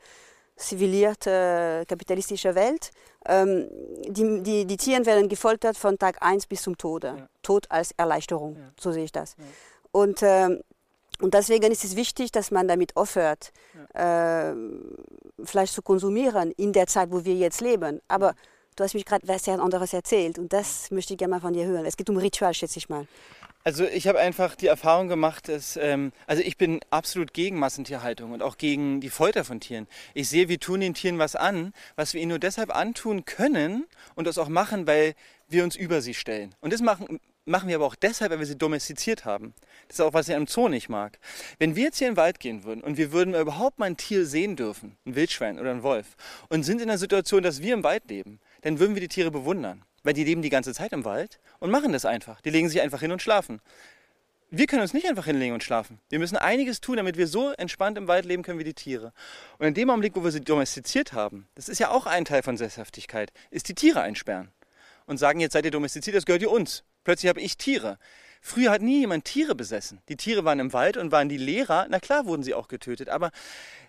[0.56, 2.90] zivilierten kapitalistischen Welt,
[3.26, 3.68] ähm,
[4.06, 7.14] die, die, die Tiere werden gefoltert von Tag 1 bis zum Tode.
[7.18, 7.28] Ja.
[7.42, 8.70] Tod als Erleichterung, ja.
[8.78, 9.36] so sehe ich das.
[9.38, 9.44] Ja.
[9.90, 10.60] Und, ähm,
[11.20, 13.52] und deswegen ist es wichtig, dass man damit aufhört,
[13.94, 14.52] äh,
[15.44, 18.00] Fleisch zu konsumieren in der Zeit, wo wir jetzt leben.
[18.08, 18.34] Aber
[18.76, 21.66] du hast mich gerade was anderes erzählt und das möchte ich gerne mal von dir
[21.66, 21.86] hören.
[21.86, 23.06] Es geht um Ritual, schätze ich mal.
[23.66, 28.32] Also ich habe einfach die Erfahrung gemacht, dass ähm, also ich bin absolut gegen Massentierhaltung
[28.32, 29.86] und auch gegen die Folter von Tieren.
[30.12, 33.86] Ich sehe, wir tun den Tieren was an, was wir ihnen nur deshalb antun können
[34.16, 35.14] und das auch machen, weil
[35.48, 36.54] wir uns über sie stellen.
[36.60, 39.54] Und das machen, machen wir aber auch deshalb, weil wir sie domestiziert haben.
[39.88, 41.18] Das ist auch, was ich am Zoo nicht mag.
[41.58, 43.96] Wenn wir jetzt hier in den Wald gehen würden und wir würden überhaupt mal ein
[43.96, 46.16] Tier sehen dürfen, ein Wildschwein oder ein Wolf,
[46.48, 49.30] und sind in der Situation, dass wir im Wald leben, dann würden wir die Tiere
[49.30, 52.40] bewundern weil die leben die ganze Zeit im Wald und machen das einfach.
[52.42, 53.60] Die legen sich einfach hin und schlafen.
[54.50, 55.98] Wir können uns nicht einfach hinlegen und schlafen.
[56.10, 59.12] Wir müssen einiges tun, damit wir so entspannt im Wald leben können wie die Tiere.
[59.58, 62.44] Und in dem Augenblick, wo wir sie domestiziert haben, das ist ja auch ein Teil
[62.44, 64.52] von Sesshaftigkeit, ist die Tiere einsperren.
[65.06, 66.84] Und sagen, jetzt seid ihr domestiziert, das gehört ihr uns.
[67.04, 67.98] Plötzlich habe ich Tiere.
[68.40, 70.00] Früher hat nie jemand Tiere besessen.
[70.08, 71.86] Die Tiere waren im Wald und waren die Lehrer.
[71.88, 73.08] Na klar wurden sie auch getötet.
[73.08, 73.30] Aber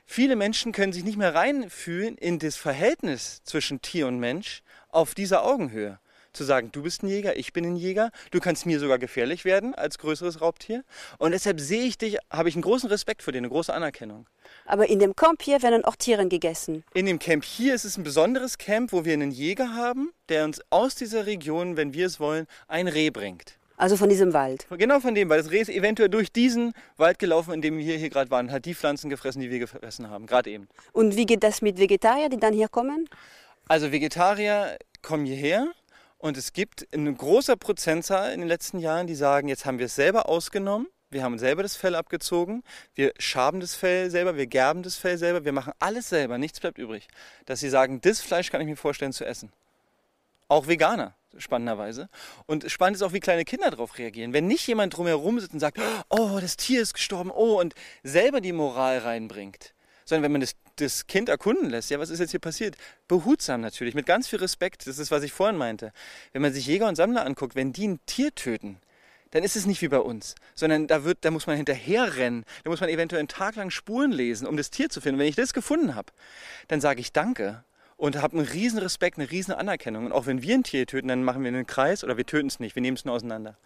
[0.06, 5.16] viele Menschen können sich nicht mehr reinfühlen in das Verhältnis zwischen Tier und Mensch auf
[5.16, 6.00] dieser Augenhöhe
[6.36, 9.46] zu sagen, du bist ein Jäger, ich bin ein Jäger, du kannst mir sogar gefährlich
[9.46, 10.84] werden als größeres Raubtier.
[11.18, 14.28] Und deshalb sehe ich dich, habe ich einen großen Respekt vor dir, eine große Anerkennung.
[14.66, 16.84] Aber in dem Camp hier werden auch Tiere gegessen.
[16.94, 20.46] In dem Camp hier ist es ein besonderes Camp, wo wir einen Jäger haben, der
[20.46, 23.58] uns aus dieser Region, wenn wir es wollen, ein Reh bringt.
[23.78, 24.68] Also von diesem Wald.
[24.70, 27.98] Genau von dem, weil das Reh ist eventuell durch diesen Wald gelaufen, in dem wir
[27.98, 30.70] hier gerade waren, hat die Pflanzen gefressen, die wir gefressen haben, gerade eben.
[30.94, 33.10] Und wie geht das mit Vegetariern, die dann hier kommen?
[33.68, 35.72] Also Vegetarier kommen hierher
[36.26, 39.86] und es gibt eine große Prozentzahl in den letzten Jahren, die sagen, jetzt haben wir
[39.86, 40.88] es selber ausgenommen.
[41.12, 42.64] Wir haben selber das Fell abgezogen,
[42.96, 46.60] wir schaben das Fell selber, wir gerben das Fell selber, wir machen alles selber, nichts
[46.60, 47.08] bleibt übrig.
[47.46, 49.52] Dass sie sagen, das Fleisch kann ich mir vorstellen zu essen.
[50.48, 52.10] Auch Veganer, spannenderweise.
[52.48, 54.34] Und spannend ist auch, wie kleine Kinder darauf reagieren.
[54.34, 58.42] Wenn nicht jemand drumherum sitzt und sagt, oh, das Tier ist gestorben, oh, und selber
[58.42, 62.32] die Moral reinbringt, sondern wenn man das, das Kind erkunden lässt, ja, was ist jetzt
[62.32, 62.76] hier passiert?
[63.08, 64.88] Behutsam natürlich, mit ganz viel Respekt.
[64.88, 65.94] Das ist, was ich vorhin meinte.
[66.34, 68.78] Wenn man sich Jäger und Sammler anguckt, wenn die ein Tier töten,
[69.32, 72.70] dann ist es nicht wie bei uns, sondern da, wird, da muss man hinterherrennen, da
[72.70, 75.20] muss man eventuell einen Tag lang Spuren lesen, um das Tier zu finden.
[75.20, 76.14] Wenn ich das gefunden habe,
[76.68, 77.64] dann sage ich Danke
[77.98, 80.06] und habe einen riesen Respekt, eine riesen Anerkennung.
[80.06, 82.48] Und auch wenn wir ein Tier töten, dann machen wir einen Kreis oder wir töten
[82.48, 83.58] es nicht, wir nehmen es nur auseinander.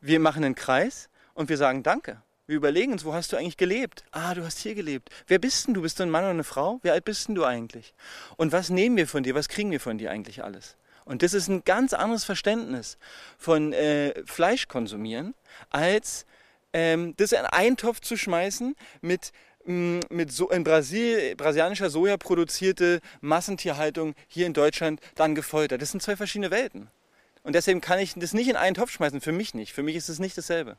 [0.00, 2.22] Wir machen einen Kreis und wir sagen Danke.
[2.50, 4.02] Wir überlegen uns, wo hast du eigentlich gelebt?
[4.10, 5.08] Ah, du hast hier gelebt.
[5.28, 5.82] Wer bist denn du?
[5.82, 6.80] Bist du ein Mann oder eine Frau?
[6.82, 7.94] Wie alt bist denn du eigentlich?
[8.38, 9.36] Und was nehmen wir von dir?
[9.36, 10.76] Was kriegen wir von dir eigentlich alles?
[11.04, 12.98] Und das ist ein ganz anderes Verständnis
[13.38, 15.36] von äh, Fleisch konsumieren,
[15.68, 16.26] als
[16.72, 19.30] ähm, das in einen Topf zu schmeißen mit
[19.66, 25.82] mm, mit so in Brasil, brasilianischer Soja produzierte Massentierhaltung hier in Deutschland dann gefoltert.
[25.82, 26.90] Das sind zwei verschiedene Welten.
[27.44, 29.20] Und deswegen kann ich das nicht in einen Topf schmeißen.
[29.20, 29.72] Für mich nicht.
[29.72, 30.78] Für mich ist es nicht dasselbe.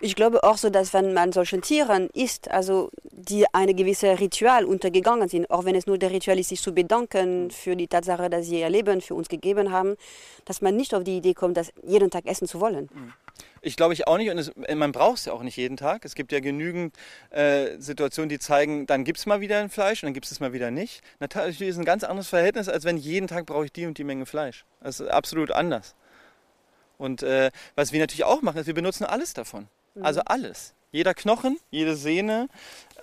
[0.00, 4.66] Ich glaube auch so, dass wenn man solchen Tieren isst, also die eine gewisse Ritual
[4.66, 8.28] untergegangen sind, auch wenn es nur der Ritual ist, sich zu bedanken für die Tatsache,
[8.28, 9.96] dass sie ihr Leben für uns gegeben haben,
[10.44, 12.90] dass man nicht auf die Idee kommt, das jeden Tag essen zu wollen.
[13.62, 16.04] Ich glaube ich auch nicht und es, man braucht es ja auch nicht jeden Tag.
[16.04, 16.94] Es gibt ja genügend
[17.30, 20.40] äh, Situationen, die zeigen, dann gibt es mal wieder ein Fleisch und dann gibt es
[20.40, 21.02] mal wieder nicht.
[21.20, 23.96] Natürlich ist es ein ganz anderes Verhältnis, als wenn jeden Tag brauche ich die und
[23.96, 24.66] die Menge Fleisch.
[24.82, 25.94] Das ist absolut anders.
[26.98, 29.68] Und äh, was wir natürlich auch machen, ist, wir benutzen alles davon.
[30.02, 30.74] Also alles.
[30.92, 32.48] Jeder Knochen, jede Sehne,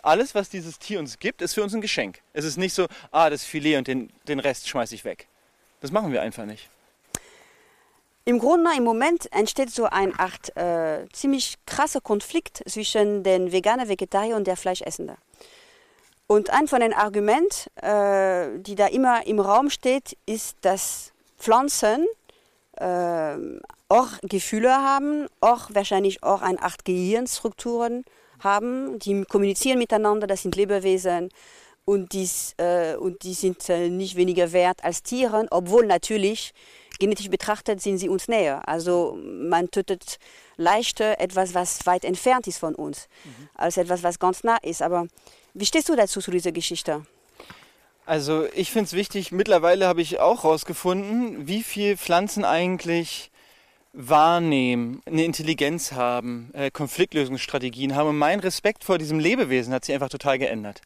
[0.01, 2.21] alles, was dieses Tier uns gibt, ist für uns ein Geschenk.
[2.33, 5.27] Es ist nicht so, ah, das Filet und den, den Rest schmeiße ich weg.
[5.81, 6.69] Das machen wir einfach nicht.
[8.25, 13.89] Im Grunde, im Moment entsteht so eine Art äh, ziemlich krasser Konflikt zwischen den Veganer,
[13.89, 15.17] Vegetarier und der Fleischessenden.
[16.27, 22.07] Und ein von den Argumenten, äh, die da immer im Raum steht, ist, dass Pflanzen
[22.77, 23.35] äh,
[23.93, 28.03] auch Gefühle haben, auch wahrscheinlich auch eine Art Gehirnstrukturen
[28.39, 31.29] haben, die kommunizieren miteinander, das sind Lebewesen
[31.85, 36.53] und, dies, äh, und die sind äh, nicht weniger wert als Tiere, obwohl natürlich
[36.99, 38.67] genetisch betrachtet sind sie uns näher.
[38.67, 40.17] Also man tötet
[40.57, 43.49] leichter etwas, was weit entfernt ist von uns, mhm.
[43.53, 44.81] als etwas, was ganz nah ist.
[44.81, 45.07] Aber
[45.53, 47.05] wie stehst du dazu, zu dieser Geschichte?
[48.05, 53.31] Also ich finde es wichtig, mittlerweile habe ich auch herausgefunden, wie viel Pflanzen eigentlich
[53.93, 58.09] wahrnehmen, eine Intelligenz haben, äh, Konfliktlösungsstrategien haben.
[58.09, 60.81] Und mein Respekt vor diesem Lebewesen hat sich einfach total geändert.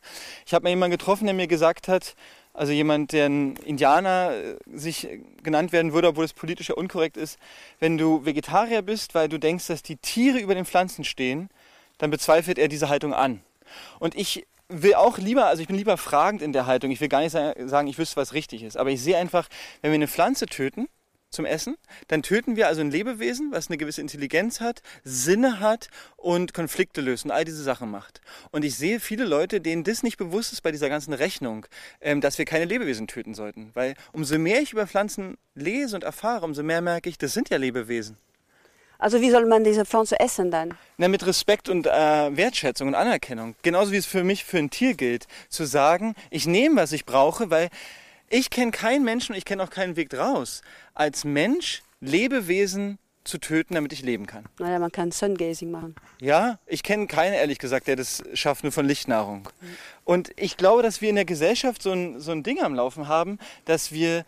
[0.45, 2.15] Ich habe mal jemanden getroffen, der mir gesagt hat,
[2.53, 5.07] also jemand, der ein Indianer äh, sich
[5.41, 7.39] genannt werden würde, obwohl es politisch ja unkorrekt ist,
[7.79, 11.49] wenn du Vegetarier bist, weil du denkst, dass die Tiere über den Pflanzen stehen,
[11.99, 13.41] dann bezweifelt er diese Haltung an.
[13.99, 16.91] Und ich will auch lieber, also ich bin lieber fragend in der Haltung.
[16.91, 18.75] Ich will gar nicht sagen, ich wüsste, was richtig ist.
[18.75, 19.47] Aber ich sehe einfach,
[19.81, 20.89] wenn wir eine Pflanze töten,
[21.29, 25.89] zum Essen, dann töten wir also ein Lebewesen, was eine gewisse Intelligenz hat, Sinne hat
[26.15, 28.21] und Konflikte löst und all diese Sachen macht.
[28.51, 31.65] Und ich sehe viele Leute, denen das nicht bewusst ist bei dieser ganzen Rechnung,
[32.01, 33.71] ähm, dass wir keine Lebewesen töten sollten.
[33.73, 37.49] Weil umso mehr ich über Pflanzen lese und erfahre, umso mehr merke ich, das sind
[37.49, 38.17] ja Lebewesen.
[38.99, 40.73] Also wie soll man diese Pflanze essen dann?
[40.97, 41.89] Na, mit Respekt und äh,
[42.35, 43.55] Wertschätzung und Anerkennung.
[43.61, 47.05] Genauso wie es für mich für ein Tier gilt, zu sagen, ich nehme, was ich
[47.05, 47.69] brauche, weil
[48.29, 50.61] ich kenne keinen Menschen und ich kenne auch keinen Weg raus,
[50.93, 54.45] als Mensch Lebewesen zu töten, damit ich leben kann.
[54.59, 55.95] Naja, man kann Sungazing machen.
[56.21, 59.49] Ja, ich kenne keinen, ehrlich gesagt, der das schafft, nur von Lichtnahrung.
[59.59, 59.67] Mhm.
[60.05, 63.07] Und ich glaube, dass wir in der Gesellschaft so ein, so ein Ding am Laufen
[63.07, 64.25] haben, dass wir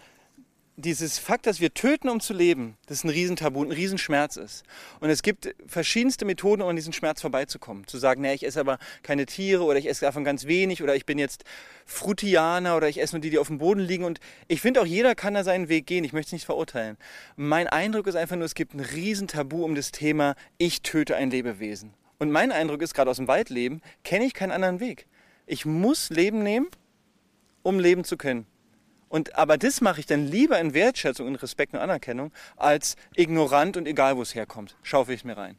[0.79, 4.63] dieses Fakt, dass wir töten, um zu leben, das ist ein Riesentabu, ein Riesenschmerz ist.
[4.99, 7.85] Und es gibt verschiedenste Methoden, um an diesen Schmerz vorbeizukommen.
[7.85, 10.95] Zu sagen, nee, ich esse aber keine Tiere oder ich esse davon ganz wenig oder
[10.95, 11.43] ich bin jetzt
[11.85, 14.05] Frutianer oder ich esse nur die, die auf dem Boden liegen.
[14.05, 16.03] Und ich finde auch, jeder kann da seinen Weg gehen.
[16.03, 16.97] Ich möchte es nicht verurteilen.
[17.35, 21.29] Mein Eindruck ist einfach nur, es gibt ein Riesentabu um das Thema, ich töte ein
[21.29, 21.93] Lebewesen.
[22.19, 25.07] Und mein Eindruck ist, gerade aus dem Waldleben, kenne ich keinen anderen Weg.
[25.45, 26.67] Ich muss Leben nehmen,
[27.63, 28.45] um leben zu können.
[29.09, 33.75] Und, aber das mache ich dann lieber in Wertschätzung, in Respekt und Anerkennung, als ignorant
[33.75, 34.75] und egal, wo es herkommt.
[34.83, 35.57] Schaufel ich es mir rein.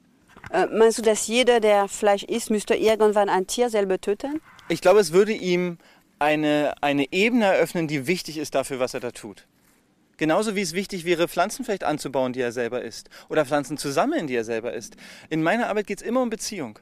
[0.52, 4.40] Äh, meinst du, dass jeder, der Fleisch isst, müsste irgendwann ein Tier selber töten?
[4.68, 5.78] Ich glaube, es würde ihm
[6.18, 9.46] eine, eine Ebene eröffnen, die wichtig ist dafür, was er da tut.
[10.16, 13.08] Genauso wie es wichtig wäre, Pflanzen vielleicht anzubauen, die er selber isst.
[13.28, 14.96] Oder Pflanzen zu sammeln, die er selber isst.
[15.28, 16.78] In meiner Arbeit geht es immer um Beziehung.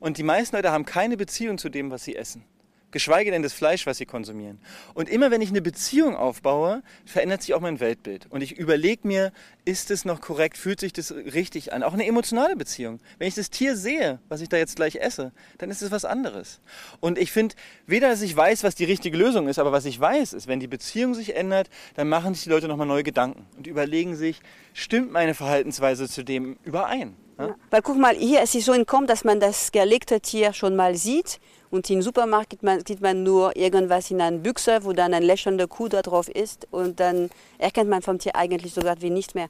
[0.00, 2.44] Und die meisten Leute haben keine Beziehung zu dem, was sie essen
[2.90, 4.60] geschweige denn das Fleisch, was sie konsumieren.
[4.94, 8.26] Und immer wenn ich eine Beziehung aufbaue, verändert sich auch mein Weltbild.
[8.30, 9.32] Und ich überlege mir,
[9.64, 11.82] ist es noch korrekt, fühlt sich das richtig an?
[11.82, 13.00] Auch eine emotionale Beziehung.
[13.18, 16.04] Wenn ich das Tier sehe, was ich da jetzt gleich esse, dann ist es was
[16.04, 16.60] anderes.
[17.00, 17.54] Und ich finde,
[17.86, 20.60] weder, dass ich weiß, was die richtige Lösung ist, aber was ich weiß, ist, wenn
[20.60, 24.40] die Beziehung sich ändert, dann machen sich die Leute nochmal neue Gedanken und überlegen sich,
[24.72, 27.14] stimmt meine Verhaltensweise zu dem überein?
[27.40, 27.54] Ja?
[27.70, 30.94] Weil guck mal, hier ist es so entkommen, dass man das gelegte Tier schon mal
[30.94, 35.14] sieht und im Supermarkt sieht man, sieht man nur irgendwas in einer Büchse, wo dann
[35.14, 36.66] ein lächelnder Kuh da drauf ist.
[36.72, 39.48] Und dann erkennt man vom Tier eigentlich sogar wie nicht mehr.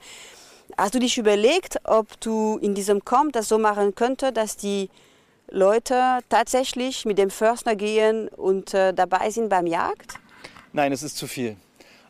[0.76, 4.90] Hast du dich überlegt, ob du in diesem Kampf das so machen könntest, dass die
[5.48, 10.14] Leute tatsächlich mit dem Förster gehen und äh, dabei sind beim Jagd?
[10.72, 11.56] Nein, es ist zu viel.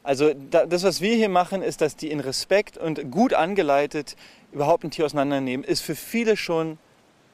[0.02, 4.16] Also das, was wir hier machen, ist, dass die in Respekt und gut angeleitet
[4.52, 6.78] überhaupt ein Tier auseinandernehmen, ist für viele schon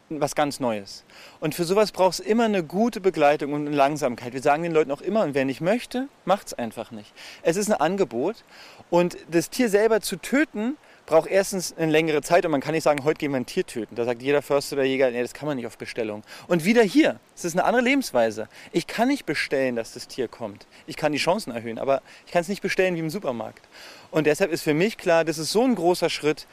[0.09, 1.05] was ganz Neues.
[1.41, 4.33] Und für sowas braucht es immer eine gute Begleitung und eine Langsamkeit.
[4.35, 7.13] Wir sagen den Leuten auch immer, und wer nicht möchte, macht es einfach nicht.
[7.43, 8.45] Es ist ein Angebot
[8.89, 12.83] und das Tier selber zu töten, braucht erstens eine längere Zeit und man kann nicht
[12.83, 13.95] sagen, heute gehen wir ein Tier töten.
[13.95, 16.23] Da sagt jeder Förster oder Jäger, nee, das kann man nicht auf Bestellung.
[16.49, 18.49] Und wieder hier, es ist eine andere Lebensweise.
[18.73, 20.67] Ich kann nicht bestellen, dass das Tier kommt.
[20.87, 23.65] Ich kann die Chancen erhöhen, aber ich kann es nicht bestellen wie im Supermarkt.
[24.11, 26.47] Und deshalb ist für mich klar, das ist so ein großer Schritt,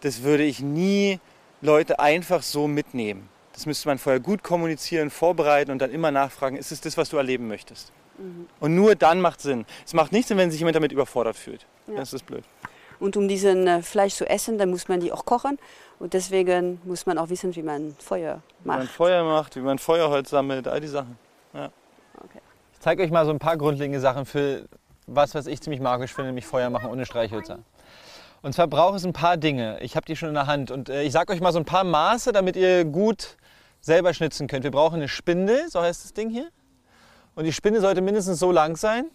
[0.00, 1.20] das würde ich nie
[1.60, 3.28] Leute einfach so mitnehmen.
[3.52, 7.08] Das müsste man vorher gut kommunizieren, vorbereiten und dann immer nachfragen, ist es das, was
[7.08, 7.92] du erleben möchtest?
[8.18, 8.46] Mhm.
[8.60, 9.66] Und nur dann macht Sinn.
[9.84, 11.66] Es macht nichts Sinn, wenn sich jemand damit überfordert fühlt.
[11.88, 11.96] Ja.
[11.96, 12.44] Das ist blöd.
[13.00, 15.58] Und um diesen äh, Fleisch zu essen, dann muss man die auch kochen.
[15.98, 18.76] Und deswegen muss man auch wissen, wie man Feuer macht.
[18.76, 21.18] Wie man Feuer macht, wie man Feuerholz sammelt, all die Sachen.
[21.52, 21.70] Ja.
[22.16, 22.40] Okay.
[22.74, 24.68] Ich zeige euch mal so ein paar grundlegende Sachen für
[25.06, 27.60] was, was ich ziemlich magisch finde, nämlich Feuer machen ohne Streichhölzer.
[28.42, 29.78] Und zwar braucht es ein paar Dinge.
[29.80, 30.70] Ich habe die schon in der Hand.
[30.70, 33.36] Und äh, ich sage euch mal so ein paar Maße, damit ihr gut
[33.80, 34.64] selber schnitzen könnt.
[34.64, 36.48] Wir brauchen eine Spinde, so heißt das Ding hier.
[37.34, 39.06] Und die Spinde sollte mindestens so lang sein,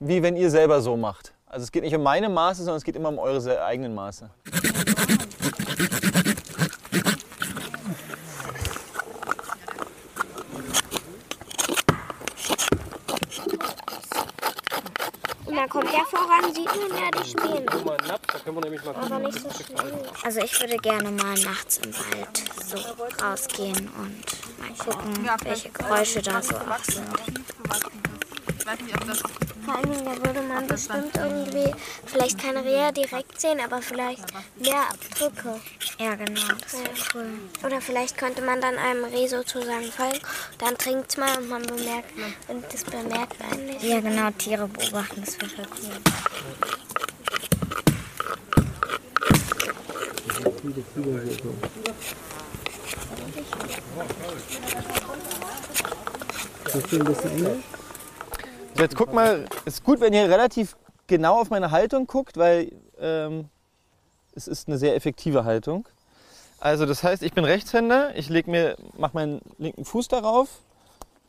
[0.00, 1.32] wie wenn ihr selber so macht.
[1.46, 4.28] Also es geht nicht um meine Maße, sondern es geht immer um eure eigenen Maße.
[15.46, 17.84] Und dann kommt der voran, sieht man ja die Späne.
[17.84, 20.05] Mal einen Napf, da können wir nämlich mal Aber nicht so schnell.
[20.22, 22.78] Also ich würde gerne mal nachts im Wald so
[23.24, 24.24] rausgehen und
[24.58, 27.06] mal gucken, welche Geräusche da so auch sind.
[29.64, 31.72] Vor allen Dingen, da würde man bestimmt irgendwie
[32.04, 34.24] vielleicht keine Rehe direkt sehen, aber vielleicht
[34.58, 35.60] mehr Abdrücke.
[35.98, 37.38] Ja, genau, das wäre cool.
[37.64, 40.20] Oder vielleicht könnte man dann einem Reh sozusagen folgen,
[40.58, 42.10] dann trinkt es mal und man bemerkt,
[42.48, 43.82] und das bemerkt einen nicht.
[43.82, 46.00] Ja, genau, Tiere beobachten, das wäre voll cool.
[58.78, 60.76] Jetzt guck mal, es ist gut, wenn ihr relativ
[61.06, 63.48] genau auf meine Haltung guckt, weil ähm,
[64.34, 65.88] es ist eine sehr effektive Haltung.
[66.58, 70.48] Also das heißt, ich bin Rechtshänder, ich leg mir, mache meinen linken Fuß darauf,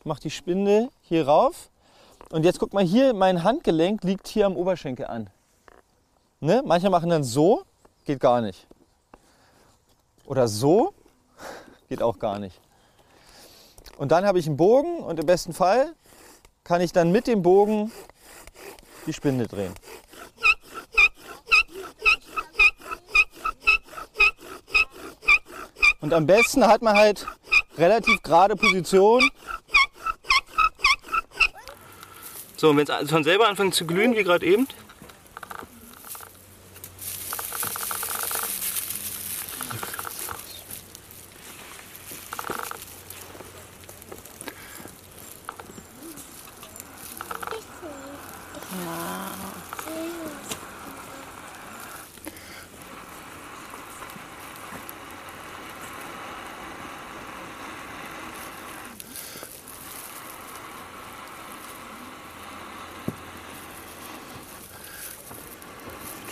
[0.04, 1.70] mache die Spinde hier rauf
[2.30, 5.30] und jetzt guck mal hier, mein Handgelenk liegt hier am Oberschenkel an.
[6.40, 6.62] Ne?
[6.64, 7.62] Manche machen dann so,
[8.04, 8.67] geht gar nicht.
[10.28, 10.92] Oder so,
[11.88, 12.60] geht auch gar nicht.
[13.96, 15.94] Und dann habe ich einen Bogen und im besten Fall
[16.64, 17.90] kann ich dann mit dem Bogen
[19.06, 19.72] die Spinde drehen.
[26.02, 27.26] Und am besten hat man halt
[27.78, 29.30] relativ gerade Position.
[32.58, 34.68] So, und wenn es von selber anfängt zu glühen, wie gerade eben,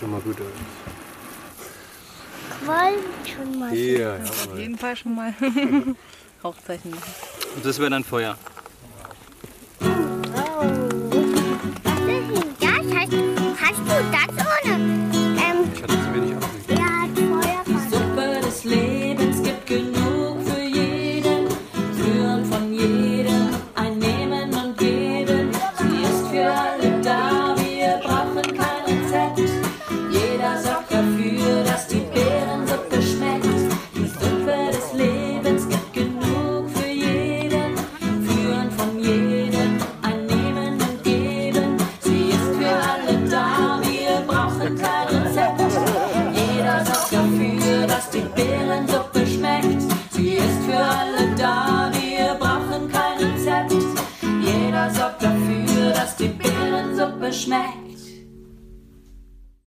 [0.06, 0.46] schon mal gut aus.
[2.64, 3.74] Wollen schon mal.
[3.74, 4.22] Ja, ja.
[4.22, 5.34] Auf jeden Fall schon mal
[6.44, 7.02] Rauchzeichen machen.
[7.56, 8.36] und das wäre dann Feuer.